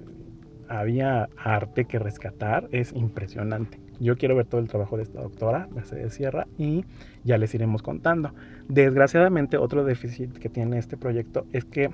había 0.69 1.29
arte 1.37 1.87
que 1.87 1.99
rescatar 1.99 2.69
es 2.73 2.93
impresionante. 2.93 3.81
Yo 4.01 4.17
quiero 4.17 4.37
ver 4.37 4.47
todo 4.47 4.61
el 4.61 4.69
trabajo 4.69 4.97
de 4.97 5.05
esta 5.05 5.21
doctora, 5.23 5.69
Mercedes 5.75 6.15
Sierra, 6.15 6.47
y 6.59 6.85
ya 7.25 7.39
les 7.39 7.55
iremos 7.55 7.83
contando. 7.83 8.33
Desgraciadamente, 8.69 9.57
otro 9.57 9.85
déficit 9.85 10.33
que 10.39 10.49
tiene 10.49 10.79
este 10.79 10.97
proyecto 10.97 11.47
es 11.53 11.65
que 11.65 11.91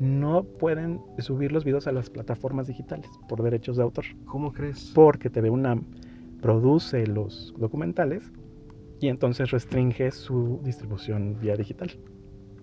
no 0.00 0.42
pueden 0.44 1.00
subir 1.18 1.52
los 1.52 1.64
videos 1.64 1.86
a 1.86 1.92
las 1.92 2.10
plataformas 2.10 2.66
digitales 2.66 3.08
por 3.28 3.42
derechos 3.42 3.76
de 3.76 3.82
autor 3.82 4.04
¿Cómo 4.24 4.50
crees? 4.52 4.90
porque 4.94 5.28
TV 5.28 5.50
UNAM 5.50 5.84
produce 6.40 7.06
los 7.06 7.54
documentales 7.58 8.30
y 9.00 9.08
entonces 9.08 9.50
restringe 9.50 10.10
su 10.10 10.60
distribución 10.62 11.38
vía 11.40 11.56
digital. 11.56 11.90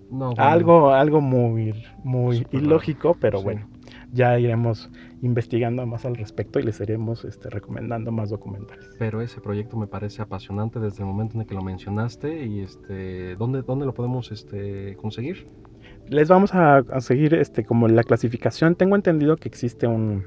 No, 0.09 0.27
bueno, 0.27 0.43
Algo, 0.43 0.93
algo 0.93 1.19
muy, 1.21 1.73
muy 2.03 2.43
raro. 2.43 2.57
ilógico, 2.59 3.17
pero 3.19 3.39
Sí. 3.39 3.43
bueno, 3.43 3.67
ya 4.13 4.39
iremos 4.39 4.89
investigando 5.21 5.85
más 5.85 6.05
al 6.05 6.15
respecto 6.15 6.59
y 6.59 6.63
les 6.63 6.79
iremos 6.79 7.25
este, 7.25 7.49
recomendando 7.49 8.11
más 8.13 8.29
documentales. 8.29 8.85
Pero 8.97 9.21
ese 9.21 9.41
proyecto 9.41 9.75
me 9.75 9.87
parece 9.87 10.21
apasionante 10.21 10.79
desde 10.79 10.99
el 11.03 11.07
momento 11.07 11.35
en 11.35 11.41
el 11.41 11.47
que 11.47 11.55
lo 11.55 11.61
mencionaste 11.61 12.45
y 12.45 12.61
este, 12.61 13.35
¿dónde, 13.35 13.63
dónde 13.63 13.85
lo 13.85 13.93
podemos 13.93 14.31
este, 14.31 14.95
conseguir? 14.95 15.49
Les 16.07 16.29
vamos 16.29 16.53
a, 16.55 16.77
a 16.77 17.01
seguir 17.01 17.33
este, 17.33 17.65
como 17.65 17.89
la 17.89 18.03
clasificación. 18.03 18.75
Tengo 18.75 18.95
entendido 18.95 19.35
que 19.35 19.49
existe 19.49 19.87
un 19.87 20.23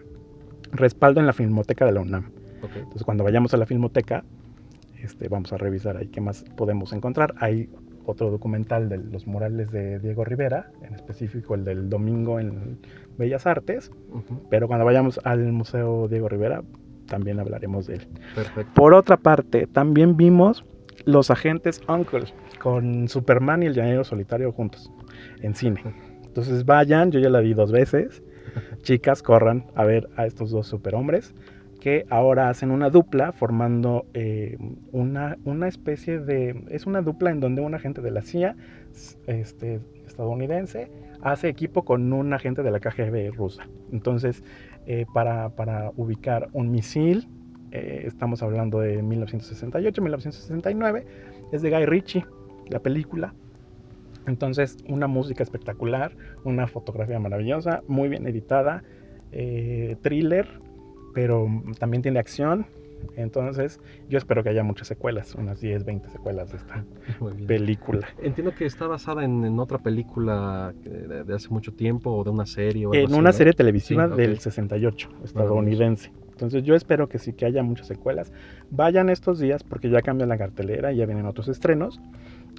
respaldo 0.73 1.21
en 1.21 1.27
la 1.27 1.33
Filmoteca 1.33 1.87
de 1.87 1.93
la 1.93 2.01
UNAM. 2.03 2.33
Ok. 2.63 2.77
Entonces 2.77 3.05
cuando 3.05 3.25
vayamos 3.25 3.55
a 3.55 3.57
la 3.57 3.67
filmoteca, 3.67 4.25
este, 5.03 5.29
vamos 5.29 5.53
a 5.53 5.57
revisar 5.57 5.97
ahí 5.97 6.09
qué 6.09 6.21
más 6.21 6.45
podemos 6.57 6.93
encontrar. 6.93 7.35
Hay 7.39 7.69
otro 8.05 8.31
documental 8.31 8.89
de 8.89 8.99
los 8.99 9.27
murales 9.27 9.71
de 9.71 9.99
Diego 9.99 10.25
Rivera, 10.25 10.71
en 10.83 10.95
específico 10.95 11.55
el 11.55 11.65
del 11.65 11.89
domingo 11.89 12.41
en 12.41 12.79
Bellas 13.19 13.47
Artes, 13.47 13.91
Ujú, 14.11 14.47
pero 14.51 14.67
cuando 14.67 14.85
vayamos 14.85 15.21
al 15.25 15.53
Museo 15.53 16.09
Diego 16.09 16.29
Rivera 16.29 16.63
también 17.07 17.41
hablaremos 17.41 17.87
de 17.87 17.97
él. 17.97 18.09
Perfecto. 18.35 18.73
Por 18.75 18.95
otra 18.95 19.17
parte, 19.17 19.67
también 19.67 20.17
vimos 20.17 20.65
Los 21.05 21.31
Agentes 21.31 21.81
Uncle 21.89 22.25
con 22.61 23.09
Superman 23.09 23.63
y 23.63 23.67
el 23.67 23.75
Llanero 23.75 24.05
Solitario 24.05 24.53
juntos 24.53 24.91
en 25.43 25.55
cine. 25.55 25.83
Entonces 26.25 26.65
vayan, 26.65 27.11
yo 27.11 27.19
ya 27.19 27.29
la 27.29 27.41
vi 27.41 27.55
dos 27.55 27.73
veces. 27.73 28.23
Chicas, 28.83 29.23
corran 29.23 29.67
a 29.75 29.85
ver 29.85 30.09
a 30.17 30.27
estos 30.27 30.51
dos 30.51 30.67
superhombres 30.67 31.35
que 31.81 32.05
ahora 32.11 32.51
hacen 32.51 32.71
una 32.71 32.91
dupla 32.91 33.33
formando 33.33 34.07
eh, 34.13 34.59
una, 34.93 35.39
una 35.45 35.67
especie 35.67 36.21
de... 36.21 36.65
Es 36.69 36.87
una 36.87 37.01
dupla 37.01 37.31
en 37.31 37.41
donde 37.41 37.63
un 37.63 37.75
agente 37.75 38.03
de 38.03 38.11
la 38.11 38.23
CIA 38.23 38.55
este, 39.27 39.81
estadounidense 40.07 40.91
hace 41.23 41.49
equipo 41.49 41.85
con 41.85 42.13
un 42.13 42.33
agente 42.35 42.63
de 42.63 42.71
la 42.71 42.81
KGB 42.81 43.35
rusa. 43.35 43.67
Entonces, 43.93 44.45
eh, 44.87 45.07
para, 45.13 45.49
para 45.57 45.91
ubicar 45.97 46.49
un 46.53 46.71
misil, 46.71 47.29
eh, 47.73 48.03
estamos 48.07 48.43
hablando 48.43 48.81
de 48.81 49.03
1968, 49.03 50.03
1969, 50.03 51.07
es 51.51 51.63
de 51.63 51.71
Guy 51.71 51.87
Ritchie, 51.87 52.27
la 52.69 52.81
película. 52.81 53.35
Entonces, 54.27 54.77
una 54.87 55.07
música 55.07 55.43
espectacular, 55.43 56.13
una 56.45 56.67
fotografía 56.67 57.19
maravillosa, 57.19 57.83
muy 57.89 58.11
bien 58.11 58.27
editada, 58.27 58.85
thriller, 60.03 60.49
pero 61.15 61.47
también 61.79 62.03
tiene 62.03 62.19
acción. 62.19 62.67
Entonces, 63.17 63.81
yo 64.11 64.19
espero 64.19 64.43
que 64.43 64.51
haya 64.51 64.63
muchas 64.63 64.87
secuelas, 64.87 65.35
unas 65.35 65.59
10, 65.61 65.87
20 65.87 66.11
secuelas 66.11 66.51
de 66.53 66.59
esta 66.59 66.85
película. 67.47 68.07
Entiendo 68.23 68.55
que 68.55 68.67
está 68.67 68.87
basada 68.87 69.25
en, 69.25 69.43
en 69.45 69.59
otra 69.59 69.79
película 69.79 70.75
que 70.83 70.91
de, 70.91 71.25
de 71.25 71.35
hace 71.35 71.49
mucho 71.49 71.73
tiempo 71.73 72.11
o 72.11 72.25
de 72.25 72.31
una 72.31 72.45
serie 72.45 72.87
o 72.87 72.93
En 72.95 73.07
así, 73.07 73.15
una 73.15 73.31
¿no? 73.31 73.33
serie 73.33 73.55
televisiva 73.55 74.07
Sí, 74.07 74.13
ok. 74.13 74.19
del 74.19 74.39
68, 74.39 75.09
estadounidense. 75.25 76.13
Entonces 76.33 76.63
yo 76.63 76.75
espero 76.75 77.09
que 77.09 77.19
sí 77.19 77.33
que 77.33 77.47
haya 77.47 77.63
muchas 77.63 77.87
secuelas. 77.87 78.33
Vayan 78.71 79.09
estos 79.09 79.39
días 79.39 79.63
porque 79.65 79.89
ya 79.89 80.03
cambia 80.03 80.27
la 80.27 80.37
cartelera 80.37 80.93
y 80.93 80.97
ya 80.99 81.07
vienen 81.07 81.25
otros 81.27 81.49
estrenos. 81.49 82.01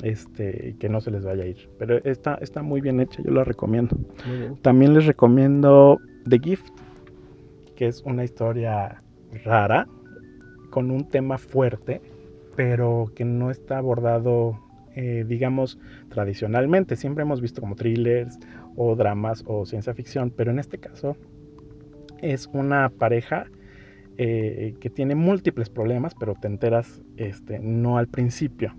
Este, 0.03 0.75
que 0.79 0.89
no 0.89 1.01
se 1.01 1.11
les 1.11 1.23
vaya 1.23 1.43
a 1.43 1.47
ir. 1.47 1.69
Pero 1.77 1.97
está, 2.03 2.35
está 2.35 2.63
muy 2.63 2.81
bien 2.81 2.99
hecha, 3.01 3.21
yo 3.23 3.29
la 3.31 3.43
recomiendo. 3.43 3.95
Muy 4.25 4.37
bien. 4.37 4.55
También 4.61 4.93
les 4.93 5.05
recomiendo 5.05 5.99
The 6.27 6.39
Gift, 6.39 6.69
que 7.75 7.87
es 7.87 8.01
una 8.03 8.23
historia 8.23 9.01
rara, 9.43 9.87
con 10.69 10.91
un 10.91 11.09
tema 11.09 11.37
fuerte, 11.37 12.01
pero 12.55 13.11
que 13.15 13.25
no 13.25 13.51
está 13.51 13.77
abordado, 13.77 14.59
eh, 14.95 15.25
digamos, 15.27 15.79
tradicionalmente. 16.09 16.95
Siempre 16.95 17.23
hemos 17.23 17.41
visto 17.41 17.61
como 17.61 17.75
thrillers 17.75 18.39
o 18.75 18.95
dramas 18.95 19.43
o 19.45 19.65
ciencia 19.65 19.93
ficción, 19.93 20.31
pero 20.31 20.51
en 20.51 20.59
este 20.59 20.77
caso 20.77 21.15
es 22.21 22.47
una 22.53 22.89
pareja 22.89 23.47
eh, 24.17 24.75
que 24.79 24.89
tiene 24.89 25.15
múltiples 25.15 25.69
problemas, 25.69 26.13
pero 26.19 26.35
te 26.35 26.47
enteras 26.47 27.01
este, 27.17 27.59
no 27.59 27.97
al 27.97 28.07
principio. 28.07 28.75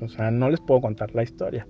O 0.00 0.08
sea, 0.08 0.30
no 0.30 0.50
les 0.50 0.60
puedo 0.60 0.80
contar 0.80 1.14
la 1.14 1.22
historia. 1.22 1.66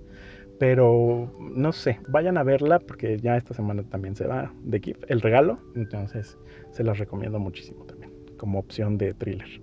Pero 0.59 1.33
no 1.39 1.71
sé, 1.71 1.99
vayan 2.07 2.37
a 2.37 2.43
verla 2.43 2.79
porque 2.79 3.17
ya 3.17 3.35
esta 3.35 3.53
semana 3.53 3.83
también 3.83 4.15
se 4.15 4.27
va 4.27 4.53
de 4.63 4.79
Gift, 4.79 5.03
el 5.07 5.21
regalo. 5.21 5.59
Entonces 5.75 6.37
se 6.71 6.83
las 6.83 6.99
recomiendo 6.99 7.39
muchísimo 7.39 7.85
también 7.85 8.13
como 8.37 8.59
opción 8.59 8.97
de 8.97 9.13
thriller. 9.13 9.61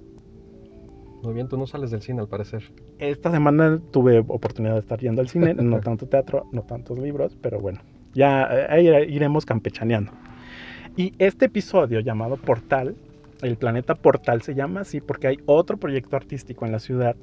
Muy 1.22 1.34
bien, 1.34 1.48
tú 1.48 1.58
no 1.58 1.66
sales 1.66 1.90
del 1.90 2.00
cine 2.00 2.20
al 2.20 2.28
parecer. 2.28 2.62
Esta 2.98 3.30
semana 3.30 3.78
tuve 3.90 4.20
oportunidad 4.20 4.72
de 4.72 4.80
estar 4.80 4.98
yendo 4.98 5.20
al 5.20 5.28
cine, 5.28 5.52
no 5.52 5.80
tanto 5.84 6.06
teatro, 6.06 6.46
no 6.50 6.62
tantos 6.62 6.98
libros, 6.98 7.36
pero 7.42 7.60
bueno, 7.60 7.80
ya 8.14 8.48
eh, 8.50 9.06
iremos 9.06 9.44
campechaneando. 9.44 10.12
Y 10.96 11.12
este 11.18 11.46
episodio 11.46 12.00
llamado 12.00 12.38
Portal, 12.38 12.96
el 13.42 13.56
planeta 13.56 13.94
Portal 13.94 14.40
se 14.40 14.54
llama 14.54 14.80
así 14.80 15.02
porque 15.02 15.26
hay 15.26 15.36
otro 15.44 15.76
proyecto 15.76 16.16
artístico 16.16 16.64
en 16.64 16.72
la 16.72 16.78
ciudad 16.78 17.16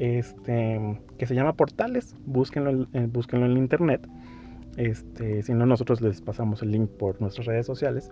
este, 0.00 0.98
que 1.18 1.26
se 1.26 1.34
llama 1.36 1.52
Portales. 1.52 2.16
Búsquenlo, 2.26 2.70
en- 2.70 2.88
eh, 2.94 3.06
búsquenlo 3.10 3.46
en 3.46 3.56
internet. 3.56 4.08
Este, 4.76 5.42
si 5.42 5.52
no, 5.52 5.66
nosotros 5.66 6.00
les 6.00 6.22
pasamos 6.22 6.62
el 6.62 6.70
link 6.72 6.88
por 6.90 7.20
nuestras 7.20 7.46
redes 7.46 7.66
sociales. 7.66 8.10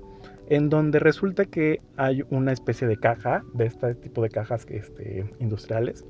En 0.48 0.68
donde 0.68 0.98
resulta 0.98 1.44
que 1.46 1.80
hay 1.96 2.22
una 2.30 2.52
especie 2.52 2.86
de 2.86 2.96
caja, 2.98 3.42
de 3.54 3.66
este 3.66 3.94
tipo 3.94 4.22
de 4.22 4.28
cajas 4.28 4.66
este, 4.68 5.24
industriales, 5.40 6.04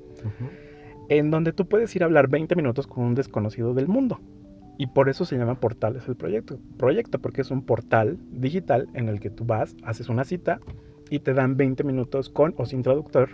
en 1.08 1.30
donde 1.30 1.52
tú 1.52 1.66
puedes 1.68 1.94
ir 1.96 2.02
a 2.02 2.06
hablar 2.06 2.28
20 2.28 2.54
minutos 2.56 2.86
con 2.86 3.04
un 3.04 3.14
desconocido 3.14 3.72
del 3.74 3.88
mundo. 3.88 4.20
Y 4.78 4.86
por 4.88 5.08
eso 5.08 5.24
se 5.24 5.36
llama 5.36 5.58
Portales 5.60 6.06
el 6.08 6.16
proyecto. 6.16 6.58
Proyecto 6.76 7.18
porque 7.18 7.40
es 7.42 7.50
un 7.50 7.62
portal 7.62 8.18
digital 8.30 8.88
en 8.94 9.08
el 9.08 9.20
que 9.20 9.30
tú 9.30 9.44
vas, 9.44 9.76
haces 9.82 10.08
una 10.08 10.24
cita 10.24 10.60
y 11.10 11.18
te 11.20 11.34
dan 11.34 11.56
20 11.56 11.82
minutos 11.84 12.28
con 12.30 12.54
o 12.58 12.64
sin 12.66 12.82
traductor. 12.82 13.30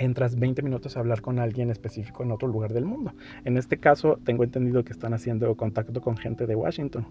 Entras 0.00 0.38
20 0.38 0.62
minutos 0.62 0.96
a 0.96 1.00
hablar 1.00 1.20
con 1.20 1.38
alguien 1.38 1.68
específico 1.70 2.22
en 2.22 2.32
otro 2.32 2.48
lugar 2.48 2.72
del 2.72 2.86
mundo. 2.86 3.12
En 3.44 3.58
este 3.58 3.76
caso, 3.76 4.18
tengo 4.24 4.44
entendido 4.44 4.82
que 4.82 4.92
están 4.92 5.12
haciendo 5.12 5.54
contacto 5.56 6.00
con 6.00 6.16
gente 6.16 6.46
de 6.46 6.54
Washington. 6.56 7.06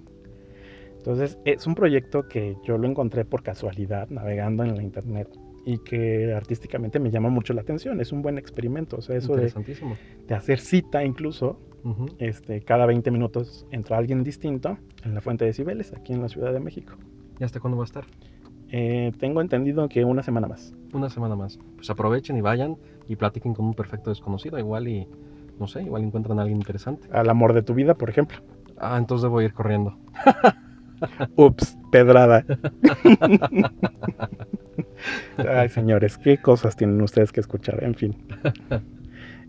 Entonces, 0.97 1.37
es 1.45 1.67
un 1.67 1.75
proyecto 1.75 2.27
que 2.27 2.57
yo 2.65 2.79
lo 2.79 2.87
encontré 2.87 3.25
por 3.25 3.43
casualidad 3.43 4.09
navegando 4.09 4.63
en 4.63 4.75
la 4.75 4.81
internet 4.81 5.29
y 5.65 5.77
que 5.77 6.33
artísticamente 6.33 6.99
me 6.99 7.11
llama 7.11 7.29
mucho 7.29 7.53
la 7.53 7.61
atención. 7.61 8.01
Es 8.01 8.11
un 8.11 8.23
buen 8.23 8.39
experimento. 8.39 8.97
O 8.97 9.01
sea, 9.01 9.15
eso 9.17 9.33
de, 9.33 9.43
Interesantísimo. 9.43 9.95
de 10.27 10.33
hacer 10.33 10.59
cita 10.59 11.03
incluso, 11.05 11.59
Ujú. 11.83 12.07
este, 12.17 12.61
cada 12.61 12.87
20 12.87 13.11
minutos 13.11 13.67
entra 13.71 13.97
alguien 13.97 14.23
distinto 14.23 14.79
en 15.05 15.13
la 15.13 15.21
Fuente 15.21 15.45
de 15.45 15.53
Cibeles, 15.53 15.93
aquí 15.93 16.11
en 16.13 16.21
la 16.23 16.27
Ciudad 16.27 16.51
de 16.51 16.59
México. 16.59 16.93
¿Y 17.39 17.43
hasta 17.43 17.59
cuándo 17.59 17.77
va 17.77 17.83
a 17.83 17.85
estar? 17.85 18.05
Eh, 18.71 19.11
tengo 19.19 19.41
entendido 19.41 19.89
que 19.89 20.05
una 20.05 20.23
semana 20.23 20.47
más. 20.47 20.73
Una 20.93 21.09
semana 21.09 21.35
más. 21.35 21.59
Pues 21.75 21.89
aprovechen 21.89 22.37
y 22.37 22.41
vayan 22.41 22.77
y 23.07 23.15
platiquen 23.15 23.53
con 23.53 23.65
un 23.65 23.73
perfecto 23.73 24.09
desconocido. 24.09 24.59
Igual 24.59 24.87
y, 24.87 25.07
no 25.59 25.67
sé, 25.67 25.83
igual 25.83 26.03
encuentran 26.03 26.39
a 26.39 26.43
alguien 26.43 26.59
interesante. 26.59 27.07
Al 27.11 27.29
amor 27.29 27.53
de 27.53 27.63
tu 27.63 27.73
vida, 27.73 27.95
por 27.95 28.09
ejemplo. 28.09 28.39
Ah, 28.77 28.97
entonces 28.97 29.23
debo 29.23 29.41
ir 29.41 29.53
corriendo. 29.53 29.97
Ups, 31.35 31.77
pedrada. 31.91 32.45
Ay, 35.37 35.69
señores, 35.69 36.17
qué 36.17 36.37
cosas 36.37 36.75
tienen 36.75 37.01
ustedes 37.01 37.31
que 37.31 37.39
escuchar, 37.39 37.83
en 37.83 37.95
fin. 37.95 38.17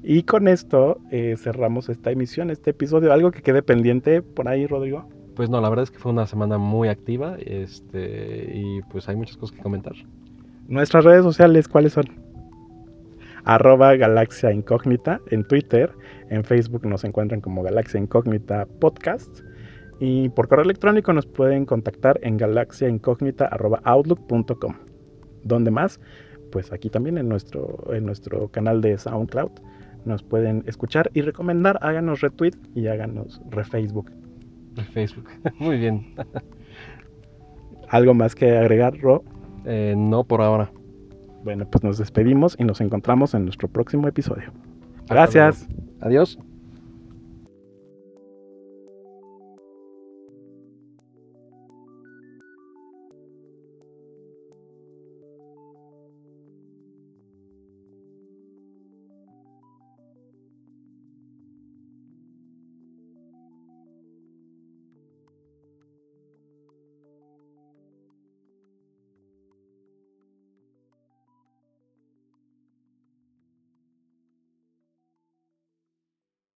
Y 0.03 0.23
con 0.23 0.49
esto 0.49 0.99
eh, 1.11 1.37
cerramos 1.37 1.89
esta 1.89 2.11
emisión, 2.11 2.51
este 2.51 2.71
episodio. 2.71 3.13
¿Algo 3.13 3.31
que 3.31 3.43
quede 3.43 3.63
pendiente 3.63 4.23
por 4.23 4.49
ahí, 4.49 4.67
Rodrigo? 4.67 5.09
Pues 5.41 5.49
no, 5.49 5.57
la 5.63 5.71
verdad 5.71 5.85
es 5.85 5.91
que 5.91 5.99
fue 5.99 6.13
una 6.13 6.27
semana 6.27 6.59
muy 6.59 6.89
activa 6.89 7.39
este, 7.41 8.51
y 8.53 8.83
pues 8.93 9.09
hay 9.09 9.17
muchas 9.17 9.39
cosas 9.39 9.57
que 9.57 9.63
comentar. 9.63 9.95
Nuestras 10.69 11.03
redes 11.03 11.23
sociales, 11.23 11.67
¿cuáles 11.67 11.95
son? 11.95 12.05
Arroba 13.45 13.97
Galaxia 13.97 14.53
Incógnita 14.53 15.23
en 15.31 15.45
Twitter. 15.45 15.95
En 16.29 16.45
Facebook 16.45 16.85
nos 16.85 17.05
encuentran 17.05 17.41
como 17.41 17.63
Galaxia 17.63 17.99
Incógnita 17.99 18.67
Podcast. 18.67 19.41
Y 19.99 20.29
por 20.29 20.47
correo 20.47 20.67
electrónico 20.67 21.15
nos 21.15 21.25
pueden 21.25 21.65
contactar 21.65 22.21
en 22.23 22.37
galaxiaincógnita.outlook.com. 22.37 24.75
¿Dónde 25.43 25.71
más? 25.71 26.01
Pues 26.53 26.71
aquí 26.71 26.91
también 26.91 27.17
en 27.17 27.31
nuestro, 27.31 27.91
en 27.95 28.05
nuestro 28.05 28.49
canal 28.49 28.83
de 28.83 28.99
SoundCloud. 28.99 29.53
Nos 30.05 30.23
pueden 30.23 30.65
escuchar 30.67 31.11
y 31.15 31.23
recomendar. 31.23 31.79
Háganos 31.81 32.21
retweet 32.21 32.57
y 32.75 32.89
háganos 32.89 33.41
refacebook. 33.49 34.11
Facebook. 34.87 35.29
muy 35.59 35.79
bien. 35.79 36.15
¿Algo 37.89 38.15
más 38.15 38.35
que 38.35 38.57
agregar, 38.57 38.99
Ro? 38.99 39.25
Eh, 39.65 39.95
no 39.97 40.25
por 40.25 40.43
ahora. 40.43 40.73
Bueno, 41.43 41.69
pues 41.71 41.83
nos 41.83 41.99
despedimos 41.99 42.57
y 42.59 42.65
nos 42.65 42.81
encontramos 42.81 43.35
en 43.35 43.45
nuestro 43.45 43.69
próximo 43.69 44.07
episodio. 44.09 44.53
Gracias. 45.09 45.67
Adiós. 46.01 46.39